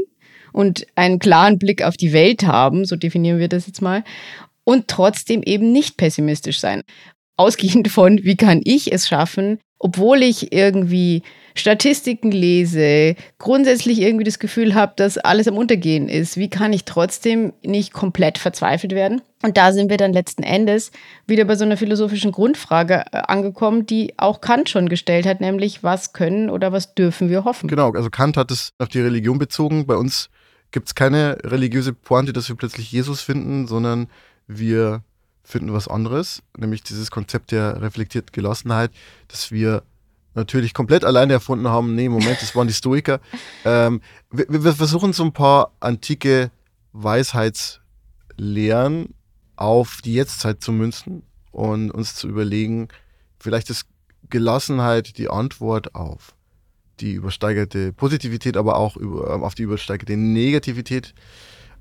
und 0.51 0.85
einen 0.95 1.19
klaren 1.19 1.59
Blick 1.59 1.83
auf 1.83 1.95
die 1.95 2.13
Welt 2.13 2.43
haben, 2.43 2.85
so 2.85 2.95
definieren 2.95 3.39
wir 3.39 3.47
das 3.47 3.67
jetzt 3.67 3.81
mal, 3.81 4.03
und 4.63 4.87
trotzdem 4.87 5.41
eben 5.43 5.71
nicht 5.71 5.97
pessimistisch 5.97 6.59
sein. 6.59 6.83
Ausgehend 7.37 7.87
von, 7.87 8.23
wie 8.23 8.35
kann 8.35 8.61
ich 8.63 8.91
es 8.91 9.07
schaffen, 9.07 9.59
obwohl 9.79 10.21
ich 10.21 10.51
irgendwie 10.51 11.23
Statistiken 11.55 12.31
lese, 12.31 13.15
grundsätzlich 13.37 14.01
irgendwie 14.01 14.23
das 14.23 14.39
Gefühl 14.39 14.75
habe, 14.75 14.93
dass 14.95 15.17
alles 15.17 15.47
am 15.47 15.57
Untergehen 15.57 16.07
ist, 16.07 16.37
wie 16.37 16.49
kann 16.49 16.73
ich 16.73 16.85
trotzdem 16.85 17.53
nicht 17.63 17.93
komplett 17.93 18.37
verzweifelt 18.37 18.93
werden? 18.93 19.21
Und 19.41 19.57
da 19.57 19.71
sind 19.71 19.89
wir 19.89 19.97
dann 19.97 20.13
letzten 20.13 20.43
Endes 20.43 20.91
wieder 21.25 21.45
bei 21.45 21.55
so 21.55 21.63
einer 21.63 21.77
philosophischen 21.77 22.31
Grundfrage 22.31 23.05
äh, 23.11 23.17
angekommen, 23.27 23.85
die 23.85 24.13
auch 24.17 24.41
Kant 24.41 24.69
schon 24.69 24.89
gestellt 24.89 25.25
hat, 25.25 25.39
nämlich 25.39 25.81
was 25.81 26.11
können 26.11 26.49
oder 26.49 26.71
was 26.71 26.93
dürfen 26.93 27.29
wir 27.29 27.45
hoffen? 27.45 27.69
Genau, 27.69 27.91
also 27.91 28.09
Kant 28.09 28.35
hat 28.35 28.51
es 28.51 28.73
auf 28.77 28.89
die 28.89 28.99
Religion 28.99 29.39
bezogen. 29.39 29.87
Bei 29.87 29.95
uns 29.95 30.29
gibt 30.71 30.87
es 30.87 30.95
keine 30.95 31.37
religiöse 31.43 31.93
Pointe, 31.93 32.33
dass 32.33 32.49
wir 32.49 32.57
plötzlich 32.57 32.91
Jesus 32.91 33.21
finden, 33.21 33.67
sondern 33.67 34.07
wir 34.47 35.03
finden 35.43 35.73
was 35.73 35.87
anderes, 35.87 36.41
nämlich 36.57 36.83
dieses 36.83 37.11
Konzept 37.11 37.51
der 37.51 37.81
reflektierten 37.81 38.31
Gelassenheit, 38.31 38.91
dass 39.27 39.51
wir 39.51 39.83
natürlich 40.35 40.73
komplett 40.73 41.03
alleine 41.03 41.33
erfunden 41.33 41.67
haben. 41.67 41.95
Nee, 41.95 42.09
Moment, 42.09 42.41
das 42.41 42.55
waren 42.55 42.67
die 42.67 42.73
Stoiker. 42.73 43.19
Ähm, 43.65 44.01
wir, 44.31 44.63
wir, 44.63 44.73
versuchen 44.73 45.11
so 45.11 45.23
ein 45.23 45.33
paar 45.33 45.73
antike 45.81 46.49
Weisheitslehren 46.93 49.13
auf 49.57 49.99
die 50.01 50.13
Jetztzeit 50.13 50.63
zu 50.63 50.71
münzen 50.71 51.23
und 51.51 51.91
uns 51.91 52.15
zu 52.15 52.29
überlegen, 52.29 52.87
vielleicht 53.37 53.69
ist 53.69 53.85
Gelassenheit 54.29 55.17
die 55.17 55.29
Antwort 55.29 55.93
auf 55.93 56.35
die 57.01 57.11
übersteigerte 57.13 57.91
Positivität, 57.91 58.55
aber 58.55 58.77
auch 58.77 58.95
über, 58.95 59.43
auf 59.43 59.55
die 59.55 59.63
übersteigerte 59.63 60.15
Negativität. 60.15 61.13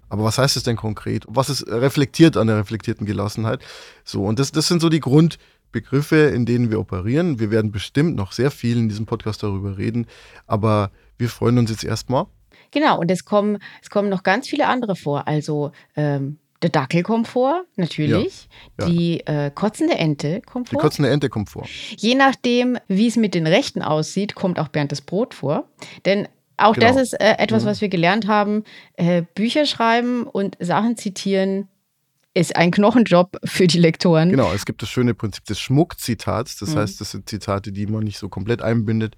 Aber 0.09 0.25
was 0.25 0.39
heißt 0.39 0.57
das 0.57 0.63
denn 0.63 0.77
konkret? 0.77 1.25
Was 1.29 1.51
ist 1.51 1.67
reflektiert 1.67 2.37
an 2.37 2.47
der 2.47 2.57
reflektierten 2.57 3.07
Gelassenheit? 3.07 3.61
So, 4.05 4.25
und 4.25 4.39
das, 4.39 4.53
das 4.53 4.69
sind 4.69 4.81
so 4.81 4.89
die 4.89 5.01
Grund, 5.01 5.39
Begriffe, 5.73 6.17
in 6.17 6.47
denen 6.47 6.71
wir 6.71 6.81
operieren. 6.81 7.39
Wir 7.39 7.51
werden 7.51 7.71
bestimmt 7.73 8.17
noch 8.17 8.33
sehr 8.33 8.51
viel 8.51 8.79
in 8.79 8.89
diesem 8.89 9.07
Podcast 9.07 9.43
darüber 9.43 9.77
reden, 9.77 10.07
aber 10.47 10.91
wir 11.19 11.29
freuen 11.29 11.59
uns 11.59 11.71
jetzt 11.71 11.85
erstmal. 11.85 12.27
Genau, 12.71 12.99
und 12.99 13.11
es 13.11 13.25
kommen, 13.25 13.59
es 13.83 13.91
kommen 13.91 14.09
noch 14.09 14.23
ganz 14.23 14.49
viele 14.49 14.67
andere 14.67 14.97
vor. 14.97 15.27
Also 15.29 15.73
ähm, 15.97 16.39
der 16.63 16.71
Dackel 16.71 17.03
kommt 17.03 17.29
vor, 17.29 17.65
natürlich. 17.77 18.49
Ja, 18.79 18.87
ja. 18.87 18.93
Die 18.93 19.21
äh, 19.27 19.51
kotzende 19.55 19.95
Ente 19.95 20.43
kommt 20.43 20.69
vor. 20.69 20.79
Die 20.79 20.83
kotzende 20.83 21.11
Ente 21.11 21.29
kommt 21.29 21.51
vor. 21.51 21.67
Je 21.97 22.15
nachdem, 22.15 22.79
wie 22.89 23.07
es 23.07 23.17
mit 23.17 23.35
den 23.35 23.47
Rechten 23.47 23.83
aussieht, 23.83 24.35
kommt 24.35 24.59
auch 24.59 24.69
Bernd 24.69 24.91
das 24.91 25.01
Brot 25.01 25.35
vor. 25.35 25.69
Denn 26.05 26.29
auch 26.59 26.75
genau. 26.75 26.89
das 26.89 26.97
ist 26.97 27.13
äh, 27.15 27.37
etwas, 27.39 27.65
mhm. 27.65 27.69
was 27.69 27.81
wir 27.81 27.89
gelernt 27.89 28.27
haben. 28.27 28.65
Äh, 28.95 29.23
Bücher 29.35 29.67
schreiben 29.67 30.25
und 30.25 30.57
Sachen 30.61 30.97
zitieren 30.97 31.69
ist 32.35 32.55
ein 32.57 32.71
Knochenjob 32.71 33.39
für 33.45 33.67
die 33.67 33.79
Lektoren. 33.79 34.31
Genau, 34.31 34.53
es 34.53 34.65
gibt 34.65 34.83
das 34.83 34.89
schöne 34.89 35.15
Prinzip 35.15 35.45
des 35.47 35.59
Schmuckzitats. 35.59 36.59
Das 36.59 36.75
mhm. 36.75 36.79
heißt, 36.79 37.01
das 37.01 37.11
sind 37.11 37.29
Zitate, 37.29 37.73
die 37.73 37.87
man 37.87 38.05
nicht 38.05 38.19
so 38.19 38.29
komplett 38.29 38.63
einbindet, 38.63 39.17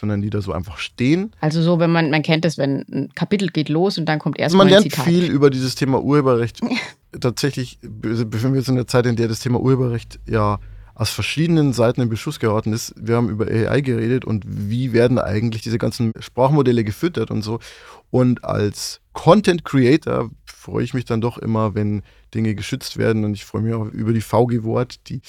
sondern 0.00 0.22
die 0.22 0.30
da 0.30 0.40
so 0.40 0.52
einfach 0.52 0.78
stehen. 0.78 1.32
Also 1.40 1.62
so, 1.62 1.78
wenn 1.78 1.90
man, 1.90 2.10
man 2.10 2.22
kennt 2.22 2.44
das, 2.44 2.58
wenn 2.58 2.84
ein 2.90 3.08
Kapitel 3.14 3.48
geht 3.48 3.68
los 3.68 3.98
und 3.98 4.06
dann 4.06 4.18
kommt 4.18 4.38
erstmal 4.38 4.66
also 4.66 4.76
Man 4.76 4.82
lernt 4.82 5.04
viel 5.04 5.30
über 5.30 5.50
dieses 5.50 5.74
Thema 5.74 6.02
Urheberrecht. 6.02 6.60
Tatsächlich 7.20 7.78
befinden 7.82 8.52
wir 8.52 8.58
uns 8.58 8.68
in 8.68 8.76
der 8.76 8.86
Zeit, 8.86 9.06
in 9.06 9.16
der 9.16 9.28
das 9.28 9.40
Thema 9.40 9.60
Urheberrecht 9.60 10.20
ja 10.26 10.60
aus 11.00 11.08
verschiedenen 11.08 11.72
Seiten 11.72 12.02
in 12.02 12.10
Beschuss 12.10 12.40
geraten 12.40 12.74
ist. 12.74 12.92
Wir 12.94 13.16
haben 13.16 13.30
über 13.30 13.46
AI 13.46 13.80
geredet 13.80 14.26
und 14.26 14.44
wie 14.46 14.92
werden 14.92 15.18
eigentlich 15.18 15.62
diese 15.62 15.78
ganzen 15.78 16.12
Sprachmodelle 16.18 16.84
gefüttert 16.84 17.30
und 17.30 17.40
so. 17.40 17.58
Und 18.10 18.44
als 18.44 19.00
Content 19.14 19.64
Creator 19.64 20.28
freue 20.44 20.84
ich 20.84 20.92
mich 20.92 21.06
dann 21.06 21.22
doch 21.22 21.38
immer, 21.38 21.74
wenn 21.74 22.02
Dinge 22.34 22.54
geschützt 22.54 22.98
werden. 22.98 23.24
Und 23.24 23.32
ich 23.32 23.46
freue 23.46 23.62
mich 23.62 23.72
auch 23.72 23.86
über 23.86 24.12
die 24.12 24.20
VG 24.20 24.62
Wort, 24.62 25.08
die 25.08 25.22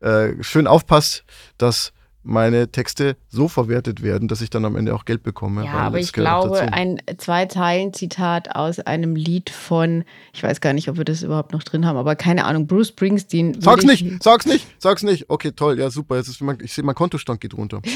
äh, 0.00 0.34
schön 0.42 0.66
aufpasst, 0.66 1.24
dass 1.56 1.94
meine 2.24 2.68
Texte 2.70 3.16
so 3.28 3.48
verwertet 3.48 4.02
werden, 4.02 4.28
dass 4.28 4.40
ich 4.40 4.50
dann 4.50 4.64
am 4.64 4.76
Ende 4.76 4.94
auch 4.94 5.04
Geld 5.04 5.22
bekomme. 5.22 5.64
Ja, 5.64 5.72
aber 5.72 5.98
ich 5.98 6.12
glaube, 6.12 6.60
ein 6.72 7.00
Zwei-Zeilen-Zitat 7.16 8.56
aus 8.56 8.80
einem 8.80 9.14
Lied 9.14 9.50
von, 9.50 10.04
ich 10.32 10.42
weiß 10.42 10.60
gar 10.60 10.72
nicht, 10.72 10.88
ob 10.88 10.96
wir 10.96 11.04
das 11.04 11.22
überhaupt 11.22 11.52
noch 11.52 11.62
drin 11.62 11.86
haben, 11.86 11.96
aber 11.96 12.16
keine 12.16 12.44
Ahnung, 12.44 12.66
Bruce 12.66 12.88
Springsteen. 12.88 13.60
Sag's 13.60 13.84
nicht, 13.84 14.22
sag's 14.22 14.46
nicht, 14.46 14.66
sag's 14.78 15.02
nicht. 15.02 15.28
Okay, 15.28 15.52
toll, 15.52 15.78
ja, 15.78 15.90
super. 15.90 16.16
Jetzt 16.16 16.28
ist, 16.28 16.42
ich 16.62 16.72
sehe, 16.72 16.84
mein 16.84 16.94
Kontostand 16.94 17.40
geht 17.40 17.54
runter. 17.54 17.80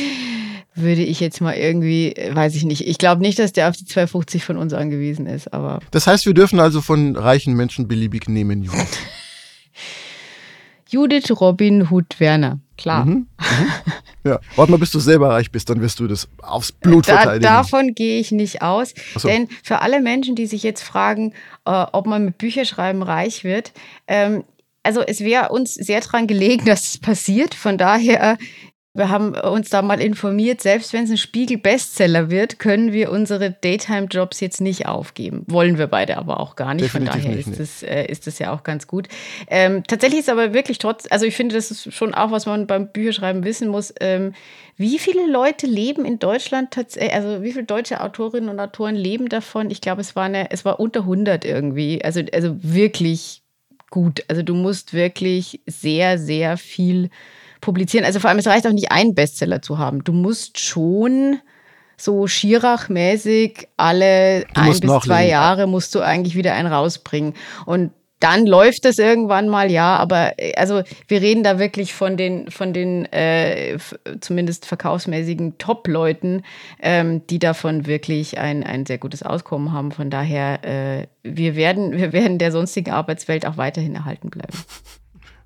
würde 0.75 1.03
ich 1.03 1.21
jetzt 1.21 1.41
mal 1.41 1.55
irgendwie, 1.55 2.14
weiß 2.33 2.55
ich 2.55 2.64
nicht. 2.64 2.87
Ich 2.87 2.99
glaube 2.99 3.23
nicht, 3.23 3.38
dass 3.38 3.53
der 3.53 3.69
auf 3.69 3.77
die 3.77 3.85
250 3.85 4.45
von 4.45 4.57
uns 4.57 4.73
angewiesen 4.73 5.27
ist, 5.27 5.53
aber. 5.53 5.81
Das 5.91 6.07
heißt, 6.07 6.27
wir 6.27 6.35
dürfen 6.35 6.61
also 6.61 6.81
von 6.81 7.17
reichen 7.17 7.55
Menschen 7.55 7.88
beliebig 7.88 8.29
nehmen, 8.29 8.62
Judith. 8.62 8.99
Judith 10.88 11.31
Robin 11.40 11.90
Hood 11.90 12.18
Werner, 12.18 12.61
klar. 12.77 13.05
Mhm, 13.05 13.12
mhm. 13.12 13.72
Ja, 14.24 14.40
warte 14.57 14.72
mal, 14.72 14.79
bis 14.79 14.90
du 14.90 14.98
selber 14.98 15.31
reich 15.31 15.51
bist, 15.51 15.70
dann 15.70 15.81
wirst 15.81 16.01
du 16.01 16.07
das 16.07 16.29
aufs 16.42 16.72
Blut 16.72 17.09
da, 17.09 17.16
verteidigen. 17.16 17.42
Davon 17.42 17.94
gehe 17.94 18.20
ich 18.20 18.33
nicht 18.33 18.62
aus. 18.62 18.94
So. 19.16 19.29
Denn 19.29 19.48
für 19.62 19.81
alle 19.81 20.01
Menschen, 20.01 20.35
die 20.35 20.46
sich 20.46 20.62
jetzt 20.62 20.83
fragen, 20.83 21.33
äh, 21.64 21.87
ob 21.92 22.07
man 22.07 22.24
mit 22.24 22.38
Bücherschreiben 22.38 23.03
reich 23.03 23.44
wird, 23.44 23.72
ähm, 24.07 24.44
also 24.83 25.03
es 25.03 25.20
wäre 25.20 25.51
uns 25.51 25.74
sehr 25.74 26.01
daran 26.01 26.27
gelegen, 26.27 26.64
dass 26.66 26.88
es 26.88 26.98
passiert. 26.98 27.55
Von 27.55 27.79
daher 27.79 28.38
wir 28.98 29.08
haben 29.08 29.34
uns 29.34 29.70
da 29.70 29.80
mal 29.80 30.00
informiert, 30.00 30.61
selbst 30.61 30.92
wenn 30.92 31.04
es 31.04 31.11
ein 31.11 31.16
Spiegel-Bestseller 31.16 32.30
wird, 32.30 32.58
können 32.58 32.92
wir 32.92 33.11
unsere 33.11 33.52
Daytime-Jobs 33.52 34.40
jetzt 34.40 34.61
nicht 34.61 34.87
aufgeben. 34.87 35.44
Wollen 35.46 35.78
wir 35.78 35.87
beide 35.87 36.18
aber 36.18 36.40
auch 36.40 36.56
gar 36.56 36.74
nicht. 36.74 36.87
Definitiv 36.87 37.12
Von 37.14 37.22
daher 37.22 37.37
nicht, 37.37 37.48
ist, 37.48 37.61
das, 37.61 37.82
äh, 37.82 38.06
ist 38.06 38.26
das 38.26 38.38
ja 38.38 38.52
auch 38.52 38.64
ganz 38.64 38.87
gut. 38.87 39.08
Ähm, 39.46 39.84
tatsächlich 39.87 40.20
ist 40.20 40.28
aber 40.28 40.52
wirklich 40.52 40.78
trotz, 40.78 41.06
also 41.11 41.24
ich 41.24 41.37
finde, 41.37 41.54
das 41.54 41.70
ist 41.70 41.94
schon 41.94 42.12
auch, 42.12 42.32
was 42.32 42.46
man 42.46 42.66
beim 42.66 42.88
Bücherschreiben 42.88 43.44
wissen 43.44 43.68
muss. 43.68 43.94
Ähm, 44.00 44.34
wie 44.76 44.98
viele 44.98 45.26
Leute 45.30 45.66
leben 45.66 46.04
in 46.04 46.18
Deutschland 46.18 46.72
tatsächlich, 46.72 47.14
also 47.14 47.42
wie 47.42 47.52
viele 47.52 47.64
deutsche 47.64 48.00
Autorinnen 48.00 48.48
und 48.48 48.61
Autoren 48.61 48.96
leben 48.96 49.28
davon? 49.28 49.70
Ich 49.70 49.80
glaube, 49.80 50.00
es 50.00 50.16
war 50.16 50.24
eine, 50.24 50.50
es 50.50 50.64
war 50.64 50.80
unter 50.80 51.00
100 51.00 51.44
irgendwie. 51.44 52.04
Also, 52.04 52.22
also 52.32 52.56
wirklich 52.62 53.42
gut. 53.90 54.24
Also 54.28 54.42
du 54.42 54.54
musst 54.54 54.92
wirklich 54.92 55.61
sehr, 55.66 56.18
sehr 56.18 56.56
viel 56.56 57.11
publizieren. 57.61 58.05
Also 58.05 58.21
vor 58.21 58.31
allem, 58.31 58.38
es 58.38 58.47
reicht 58.47 58.66
auch 58.66 58.73
nicht, 58.73 58.92
einen 58.92 59.14
Bestseller 59.14 59.62
zu 59.62 59.79
haben. 59.79 60.05
Du 60.05 60.12
musst 60.12 60.59
schon 60.59 61.40
so 61.97 62.27
Schirach-mäßig 62.27 63.68
alle 63.77 64.47
du 64.55 64.61
ein 64.61 64.71
bis 64.71 64.83
nachlegen. 64.83 65.01
zwei 65.03 65.27
Jahre 65.27 65.66
musst 65.66 65.94
du 65.94 66.01
eigentlich 66.01 66.37
wieder 66.37 66.55
einen 66.55 66.73
rausbringen. 66.73 67.35
Und 67.66 67.90
dann 68.21 68.47
läuft 68.47 68.85
es 68.85 68.99
irgendwann 68.99 69.49
mal, 69.49 69.71
ja, 69.71 69.97
aber 69.97 70.33
äh, 70.38 70.55
also 70.57 70.83
wir 71.07 71.21
reden 71.21 71.42
da 71.42 71.59
wirklich 71.59 71.94
von 71.94 72.16
den, 72.16 72.51
von 72.51 72.73
den 72.73 73.05
äh, 73.12 73.79
zumindest 74.21 74.66
verkaufsmäßigen 74.66 75.59
Top-Leuten, 75.59 76.42
ähm, 76.81 77.27
die 77.29 77.38
davon 77.38 77.87
wirklich 77.87 78.38
ein, 78.38 78.64
ein 78.64 78.87
sehr 78.87 78.99
gutes 78.99 79.23
Auskommen 79.23 79.73
haben. 79.73 79.92
Von 79.92 80.11
daher, 80.11 80.64
äh, 80.64 81.07
wir, 81.23 81.55
werden, 81.55 81.92
wir 81.92 82.12
werden 82.12 82.38
der 82.38 82.51
sonstigen 82.51 82.90
Arbeitswelt 82.90 83.47
auch 83.47 83.57
weiterhin 83.57 83.94
erhalten 83.94 84.31
bleiben 84.31 84.57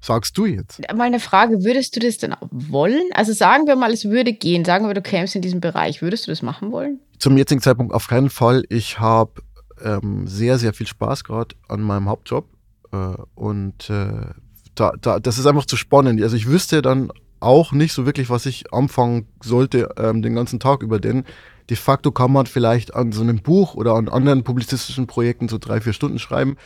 sagst 0.02 0.36
du 0.36 0.46
jetzt? 0.46 0.80
Mal 0.94 1.04
eine 1.04 1.20
Frage, 1.20 1.64
würdest 1.64 1.96
du 1.96 2.00
das 2.00 2.18
denn 2.18 2.32
auch 2.32 2.48
wollen? 2.50 3.04
Also 3.14 3.32
sagen 3.32 3.66
wir 3.66 3.76
mal, 3.76 3.92
es 3.92 4.04
würde 4.04 4.32
gehen, 4.32 4.64
sagen 4.64 4.86
wir, 4.86 4.94
du 4.94 5.02
kämst 5.02 5.36
in 5.36 5.42
diesem 5.42 5.60
Bereich, 5.60 6.02
würdest 6.02 6.26
du 6.26 6.32
das 6.32 6.42
machen 6.42 6.72
wollen? 6.72 7.00
Zum 7.18 7.36
jetzigen 7.36 7.60
Zeitpunkt 7.60 7.94
auf 7.94 8.08
keinen 8.08 8.30
Fall. 8.30 8.64
Ich 8.68 8.98
habe 8.98 9.42
ähm, 9.82 10.26
sehr, 10.26 10.58
sehr 10.58 10.72
viel 10.72 10.86
Spaß 10.86 11.24
gerade 11.24 11.54
an 11.68 11.80
meinem 11.82 12.08
Hauptjob 12.08 12.46
äh, 12.92 12.96
und 13.34 13.88
äh, 13.90 14.26
da, 14.74 14.92
da, 15.00 15.20
das 15.20 15.38
ist 15.38 15.46
einfach 15.46 15.66
zu 15.66 15.76
spannend. 15.76 16.20
Also 16.22 16.36
ich 16.36 16.48
wüsste 16.48 16.82
dann 16.82 17.12
auch 17.40 17.72
nicht 17.72 17.92
so 17.92 18.06
wirklich, 18.06 18.30
was 18.30 18.46
ich 18.46 18.72
anfangen 18.72 19.26
sollte 19.42 19.90
ähm, 19.96 20.22
den 20.22 20.34
ganzen 20.34 20.60
Tag 20.60 20.82
über, 20.82 21.00
denn 21.00 21.24
de 21.70 21.76
facto 21.76 22.10
kann 22.10 22.32
man 22.32 22.46
vielleicht 22.46 22.94
an 22.94 23.12
so 23.12 23.22
einem 23.22 23.40
Buch 23.40 23.74
oder 23.74 23.94
an 23.94 24.08
anderen 24.08 24.42
publizistischen 24.42 25.06
Projekten 25.06 25.48
so 25.48 25.58
drei, 25.58 25.80
vier 25.80 25.92
Stunden 25.92 26.18
schreiben 26.18 26.56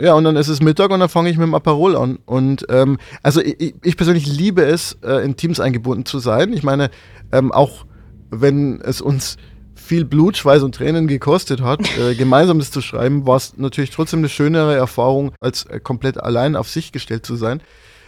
ja, 0.00 0.14
und 0.14 0.24
dann 0.24 0.36
ist 0.36 0.48
es 0.48 0.60
Mittag 0.60 0.90
und 0.90 1.00
dann 1.00 1.08
fange 1.08 1.30
ich 1.30 1.36
mit 1.36 1.46
dem 1.46 1.54
Aperol 1.54 1.96
an. 1.96 2.18
Und 2.26 2.66
ähm, 2.68 2.98
also 3.22 3.40
ich, 3.40 3.74
ich, 3.82 3.96
persönlich 3.96 4.26
liebe 4.26 4.62
es, 4.64 4.98
äh, 5.02 5.24
in 5.24 5.36
Teams 5.36 5.60
eingebunden 5.60 6.04
zu 6.04 6.18
sein. 6.18 6.52
Ich 6.52 6.62
meine, 6.62 6.90
ähm, 7.32 7.52
auch 7.52 7.86
wenn 8.30 8.80
es 8.80 9.00
uns 9.00 9.36
viel 9.74 10.04
Blut, 10.04 10.36
Schweiß 10.36 10.62
und 10.62 10.74
Tränen 10.74 11.06
gekostet 11.06 11.62
hat, 11.62 11.80
äh, 11.98 12.14
gemeinsam 12.16 12.58
das 12.58 12.70
zu 12.70 12.80
schreiben, 12.80 13.26
war 13.26 13.36
es 13.36 13.56
natürlich 13.56 13.90
trotzdem 13.90 14.20
eine 14.20 14.28
schönere 14.28 14.74
Erfahrung, 14.74 15.32
als 15.40 15.64
äh, 15.64 15.80
komplett 15.80 16.22
allein 16.22 16.56
auf 16.56 16.68
sich 16.68 16.92
gestellt 16.92 17.24
zu 17.24 17.36
sein. 17.36 17.60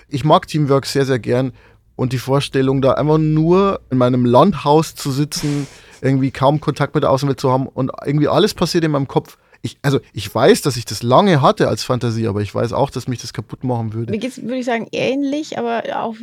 Ich 0.09 0.24
mag 0.24 0.46
Teamwork 0.46 0.87
sehr, 0.87 1.07
sehr 1.07 1.18
gern 1.18 1.53
und 1.96 2.12
die 2.12 2.18
Vorstellung, 2.18 2.83
da 2.83 2.92
einfach 2.92 3.18
nur 3.18 3.81
in 3.90 3.98
meinem 3.98 4.24
Landhaus 4.24 4.94
zu 4.94 5.11
sitzen, 5.11 5.66
irgendwie 6.03 6.31
kaum 6.31 6.61
Kontakt 6.61 6.94
mit 6.94 7.05
der 7.05 7.11
Außenwelt 7.11 7.40
zu 7.40 7.50
haben 7.53 7.66
und 7.66 7.90
irgendwie 8.05 8.29
alles 8.29 8.55
passiert 8.55 8.85
in 8.85 8.90
meinem 8.90 9.09
Kopf 9.09 9.37
ich, 9.62 9.78
also 9.82 10.00
ich 10.12 10.32
weiß, 10.34 10.62
dass 10.62 10.76
ich 10.76 10.84
das 10.84 11.02
lange 11.02 11.42
hatte 11.42 11.68
als 11.68 11.84
Fantasie, 11.84 12.26
aber 12.26 12.40
ich 12.40 12.54
weiß 12.54 12.72
auch, 12.72 12.90
dass 12.90 13.08
mich 13.08 13.20
das 13.20 13.32
kaputt 13.32 13.62
machen 13.64 13.92
würde. 13.92 14.10
Mir 14.10 14.18
geht 14.18 14.32
es, 14.32 14.42
würde 14.42 14.58
ich 14.58 14.64
sagen, 14.64 14.88
ähnlich, 14.92 15.58
aber 15.58 15.82
auch 16.00 16.14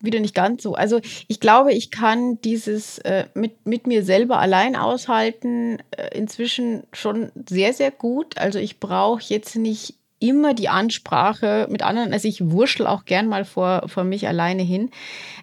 wieder 0.00 0.20
nicht 0.20 0.34
ganz 0.34 0.62
so. 0.62 0.74
Also 0.74 1.00
ich 1.28 1.40
glaube, 1.40 1.72
ich 1.72 1.90
kann 1.90 2.40
dieses 2.40 2.98
äh, 2.98 3.26
mit, 3.34 3.66
mit 3.66 3.86
mir 3.86 4.04
selber 4.04 4.38
allein 4.38 4.76
aushalten 4.76 5.78
äh, 5.90 6.16
inzwischen 6.16 6.84
schon 6.92 7.30
sehr, 7.48 7.72
sehr 7.72 7.90
gut. 7.90 8.38
Also 8.38 8.58
ich 8.58 8.80
brauche 8.80 9.22
jetzt 9.22 9.56
nicht 9.56 9.94
immer 10.22 10.54
die 10.54 10.68
Ansprache 10.68 11.66
mit 11.68 11.82
anderen. 11.82 12.12
Also 12.12 12.28
ich 12.28 12.50
wurschtel 12.50 12.86
auch 12.86 13.04
gern 13.04 13.26
mal 13.26 13.44
vor, 13.44 13.88
vor 13.88 14.04
mich 14.04 14.28
alleine 14.28 14.62
hin. 14.62 14.90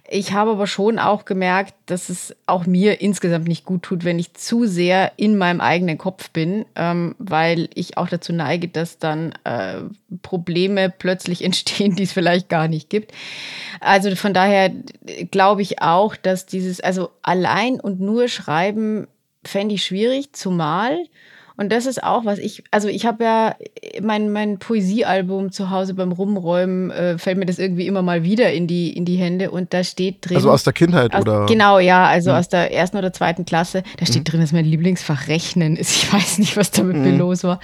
Ich 0.09 0.31
habe 0.31 0.51
aber 0.51 0.67
schon 0.67 0.97
auch 0.97 1.25
gemerkt, 1.25 1.75
dass 1.85 2.09
es 2.09 2.35
auch 2.45 2.65
mir 2.65 3.01
insgesamt 3.01 3.47
nicht 3.47 3.65
gut 3.65 3.83
tut, 3.83 4.05
wenn 4.05 4.17
ich 4.17 4.33
zu 4.33 4.65
sehr 4.65 5.11
in 5.17 5.37
meinem 5.37 5.59
eigenen 5.59 5.97
Kopf 5.97 6.31
bin, 6.31 6.65
ähm, 6.75 7.15
weil 7.19 7.69
ich 7.75 7.97
auch 7.97 8.07
dazu 8.07 8.31
neige, 8.31 8.69
dass 8.69 8.97
dann 8.97 9.33
äh, 9.43 9.81
Probleme 10.21 10.89
plötzlich 10.97 11.43
entstehen, 11.43 11.95
die 11.95 12.03
es 12.03 12.13
vielleicht 12.13 12.47
gar 12.47 12.67
nicht 12.67 12.89
gibt. 12.89 13.11
Also 13.81 14.15
von 14.15 14.33
daher 14.33 14.71
glaube 15.29 15.61
ich 15.61 15.81
auch, 15.81 16.15
dass 16.15 16.45
dieses, 16.45 16.79
also 16.79 17.11
allein 17.21 17.79
und 17.79 17.99
nur 17.99 18.29
schreiben 18.29 19.07
fände 19.43 19.75
ich 19.75 19.83
schwierig, 19.83 20.33
zumal 20.33 20.97
und 21.59 21.73
das 21.73 21.85
ist 21.85 22.01
auch 22.01 22.23
was 22.23 22.39
ich, 22.39 22.63
also 22.71 22.87
ich 22.87 23.05
habe 23.05 23.25
ja 23.25 23.55
mein, 24.01 24.31
mein 24.31 24.59
Poesiealbum 24.59 25.51
zu 25.51 25.69
Hause 25.69 25.93
beim 25.93 26.13
Rumräumen, 26.13 26.89
äh, 26.89 27.17
fällt 27.17 27.37
mir 27.37 27.45
das 27.45 27.59
irgendwie 27.59 27.85
immer 27.85 28.01
mal 28.01 28.23
wieder 28.23 28.53
in 28.53 28.65
die, 28.65 28.95
in 28.95 29.03
die 29.03 29.17
Hände 29.17 29.51
und 29.51 29.73
da 29.73 29.83
steht 29.83 30.29
drin. 30.29 30.37
Also 30.37 30.51
aus 30.51 30.63
der 30.63 30.71
Kindheit 30.71 31.13
aus, 31.13 31.23
oder? 31.23 31.47
Genau, 31.47 31.79
ja, 31.79 32.05
also 32.05 32.31
mhm. 32.31 32.37
aus 32.37 32.47
der 32.47 32.73
ersten 32.73 32.95
oder 32.95 33.11
zweiten 33.11 33.43
Klasse. 33.43 33.83
Da 33.97 34.05
steht 34.05 34.19
mhm. 34.19 34.23
drin, 34.23 34.39
dass 34.39 34.53
mein 34.53 34.63
Lieblingsfach 34.63 35.27
Rechnen 35.27 35.75
ist. 35.75 35.91
Ich 35.91 36.13
weiß 36.13 36.37
nicht, 36.37 36.55
was 36.55 36.71
damit 36.71 36.95
mhm. 36.95 37.17
los 37.17 37.43
war. 37.43 37.59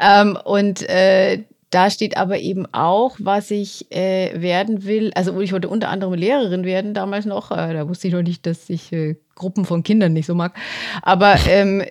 Ähm, 0.00 0.38
und 0.42 0.88
äh, 0.88 1.42
da 1.68 1.90
steht 1.90 2.16
aber 2.16 2.38
eben 2.38 2.64
auch, 2.72 3.16
was 3.18 3.50
ich 3.50 3.92
äh, 3.92 4.40
werden 4.40 4.84
will. 4.84 5.10
Also 5.14 5.38
ich 5.42 5.52
wollte 5.52 5.68
unter 5.68 5.90
anderem 5.90 6.14
Lehrerin 6.14 6.64
werden 6.64 6.94
damals 6.94 7.26
noch. 7.26 7.50
Äh, 7.50 7.74
da 7.74 7.86
wusste 7.86 8.08
ich 8.08 8.14
noch 8.14 8.22
nicht, 8.22 8.46
dass 8.46 8.70
ich 8.70 8.92
äh, 8.94 9.16
Gruppen 9.34 9.64
von 9.66 9.82
Kindern 9.82 10.14
nicht 10.14 10.24
so 10.24 10.34
mag. 10.34 10.54
Aber 11.02 11.36
ähm, 11.48 11.82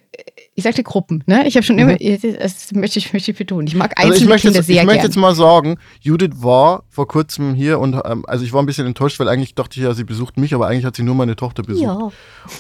ich 0.58 0.64
sagte 0.64 0.84
Gruppen, 0.84 1.22
ne? 1.28 1.46
Ich 1.48 1.58
habe 1.58 1.66
schon 1.66 1.78
immer, 1.78 1.98
mhm. 2.00 2.22
das 2.40 2.72
möchte 2.72 2.98
ich, 2.98 3.12
möchte 3.12 3.32
ich 3.32 3.38
betonen. 3.38 3.68
Ich 3.68 3.76
mag 3.76 3.92
einzelne 3.98 4.14
also 4.14 4.24
ich 4.24 4.30
möchte 4.30 4.48
Kinder 4.48 4.60
jetzt, 4.60 4.68
sehr 4.68 4.82
Ich 4.82 4.86
möchte 4.86 5.04
jetzt 5.04 5.18
mal 5.18 5.36
sagen, 5.36 5.78
Judith 6.00 6.32
war 6.36 6.84
vor 6.90 7.10
kurzem 7.10 7.54
hier 7.54 7.78
und 7.80 8.00
ähm, 8.06 8.24
also 8.26 8.46
ich 8.46 8.54
war 8.54 8.64
ein 8.64 8.66
bisschen 8.66 8.88
enttäuscht, 8.88 9.20
weil 9.20 9.28
eigentlich 9.28 9.54
dachte 9.54 9.78
ich 9.78 9.86
ja, 9.86 9.94
sie 9.94 10.06
besucht 10.06 10.38
mich, 10.38 10.54
aber 10.54 10.68
eigentlich 10.68 10.86
hat 10.86 10.96
sie 10.96 11.04
nur 11.04 11.16
meine 11.16 11.36
Tochter 11.36 11.62
besucht. 11.62 11.84
Ja. 11.84 12.10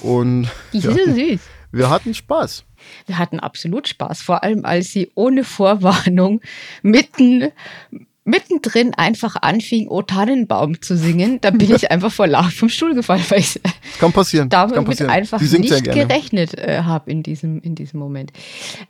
Und 0.02 0.50
die 0.74 0.80
ja, 0.80 0.92
ist 0.92 1.16
süß. 1.16 1.40
Wir 1.72 1.90
hatten 1.90 2.14
Spaß. 2.14 2.66
Wir 3.06 3.18
hatten 3.18 3.40
absolut 3.40 3.88
Spaß, 3.88 4.22
vor 4.22 4.44
allem 4.44 4.66
als 4.66 4.92
sie 4.92 5.12
ohne 5.16 5.46
Vorwarnung 5.46 6.42
mitten 6.82 7.52
mittendrin 8.26 8.94
einfach 8.96 9.36
anfing, 9.42 9.88
O 9.88 10.02
Tannenbaum 10.02 10.82
zu 10.82 10.98
singen, 10.98 11.40
da 11.42 11.52
bin 11.52 11.74
ich 11.74 11.92
einfach 11.92 12.12
vor 12.12 12.28
Lachen 12.28 12.52
vom 12.52 12.70
Stuhl 12.70 12.96
gefallen, 12.96 13.24
weil 13.30 13.40
ich 13.40 13.62
kann 14.00 14.12
passieren. 14.12 14.50
damit 14.50 14.76
kann 14.76 14.84
passieren. 14.84 15.12
einfach 15.12 15.40
nicht 15.40 15.84
gerechnet 15.84 16.58
äh, 16.58 16.82
habe 16.82 17.10
in 17.12 17.22
diesem, 17.22 17.62
in 17.62 17.76
diesem 17.76 18.00
Moment. 18.00 18.34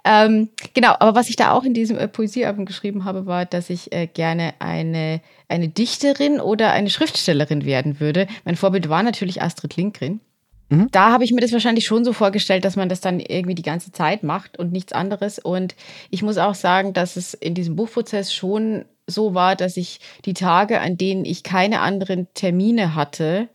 Ähm, 0.05 0.49
genau, 0.73 0.95
aber 0.99 1.15
was 1.15 1.29
ich 1.29 1.35
da 1.35 1.51
auch 1.51 1.65
in 1.65 1.73
diesem 1.73 1.97
äh, 1.97 2.07
Poesiealbum 2.07 2.65
geschrieben 2.65 3.03
habe, 3.03 3.25
war, 3.25 3.45
dass 3.45 3.69
ich 3.69 3.91
äh, 3.91 4.07
gerne 4.07 4.53
eine, 4.59 5.19
eine 5.49 5.67
Dichterin 5.67 6.39
oder 6.39 6.71
eine 6.71 6.89
Schriftstellerin 6.89 7.65
werden 7.65 7.99
würde. 7.99 8.27
Mein 8.45 8.55
Vorbild 8.55 8.87
war 8.87 9.03
natürlich 9.03 9.41
Astrid 9.41 9.75
Lindgren. 9.75 10.21
Mhm. 10.69 10.87
Da 10.91 11.11
habe 11.11 11.25
ich 11.25 11.33
mir 11.33 11.41
das 11.41 11.51
wahrscheinlich 11.51 11.85
schon 11.85 12.05
so 12.05 12.13
vorgestellt, 12.13 12.63
dass 12.63 12.77
man 12.77 12.87
das 12.87 13.01
dann 13.01 13.19
irgendwie 13.19 13.55
die 13.55 13.63
ganze 13.63 13.91
Zeit 13.91 14.23
macht 14.23 14.57
und 14.57 14.71
nichts 14.71 14.93
anderes. 14.93 15.39
Und 15.39 15.75
ich 16.09 16.23
muss 16.23 16.37
auch 16.37 16.55
sagen, 16.55 16.93
dass 16.93 17.17
es 17.17 17.33
in 17.33 17.53
diesem 17.53 17.75
Buchprozess 17.75 18.33
schon 18.33 18.85
so 19.07 19.33
war, 19.33 19.55
dass 19.55 19.77
ich 19.77 19.99
die 20.25 20.33
Tage, 20.33 20.79
an 20.79 20.97
denen 20.97 21.25
ich 21.25 21.43
keine 21.43 21.81
anderen 21.81 22.27
Termine 22.33 22.95
hatte, 22.95 23.49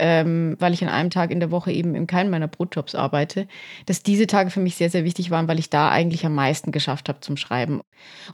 ähm, 0.00 0.56
weil 0.58 0.72
ich 0.72 0.82
an 0.82 0.88
einem 0.88 1.10
Tag 1.10 1.30
in 1.30 1.40
der 1.40 1.50
Woche 1.50 1.70
eben 1.72 1.94
in 1.94 2.06
keinem 2.06 2.30
meiner 2.30 2.48
Brotjobs 2.48 2.94
arbeite, 2.94 3.46
dass 3.84 4.02
diese 4.02 4.26
Tage 4.26 4.50
für 4.50 4.60
mich 4.60 4.76
sehr, 4.76 4.88
sehr 4.88 5.04
wichtig 5.04 5.30
waren, 5.30 5.46
weil 5.46 5.58
ich 5.58 5.68
da 5.68 5.90
eigentlich 5.90 6.24
am 6.24 6.34
meisten 6.34 6.72
geschafft 6.72 7.08
habe 7.08 7.20
zum 7.20 7.36
Schreiben. 7.36 7.82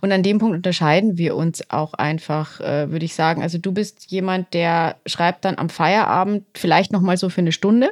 Und 0.01 0.13
an 0.13 0.23
dem 0.23 0.39
Punkt 0.39 0.55
unterscheiden 0.55 1.19
wir 1.19 1.35
uns 1.35 1.69
auch 1.71 1.95
einfach, 1.95 2.61
äh, 2.61 2.91
würde 2.91 3.05
ich 3.05 3.15
sagen. 3.15 3.43
Also 3.43 3.59
du 3.59 3.73
bist 3.73 4.11
jemand, 4.11 4.55
der 4.55 4.97
schreibt 5.07 5.45
dann 5.45 5.59
am 5.59 5.69
Feierabend 5.69 6.45
vielleicht 6.55 6.93
noch 6.93 7.01
mal 7.01 7.17
so 7.17 7.29
für 7.29 7.41
eine 7.41 7.53
Stunde. 7.53 7.91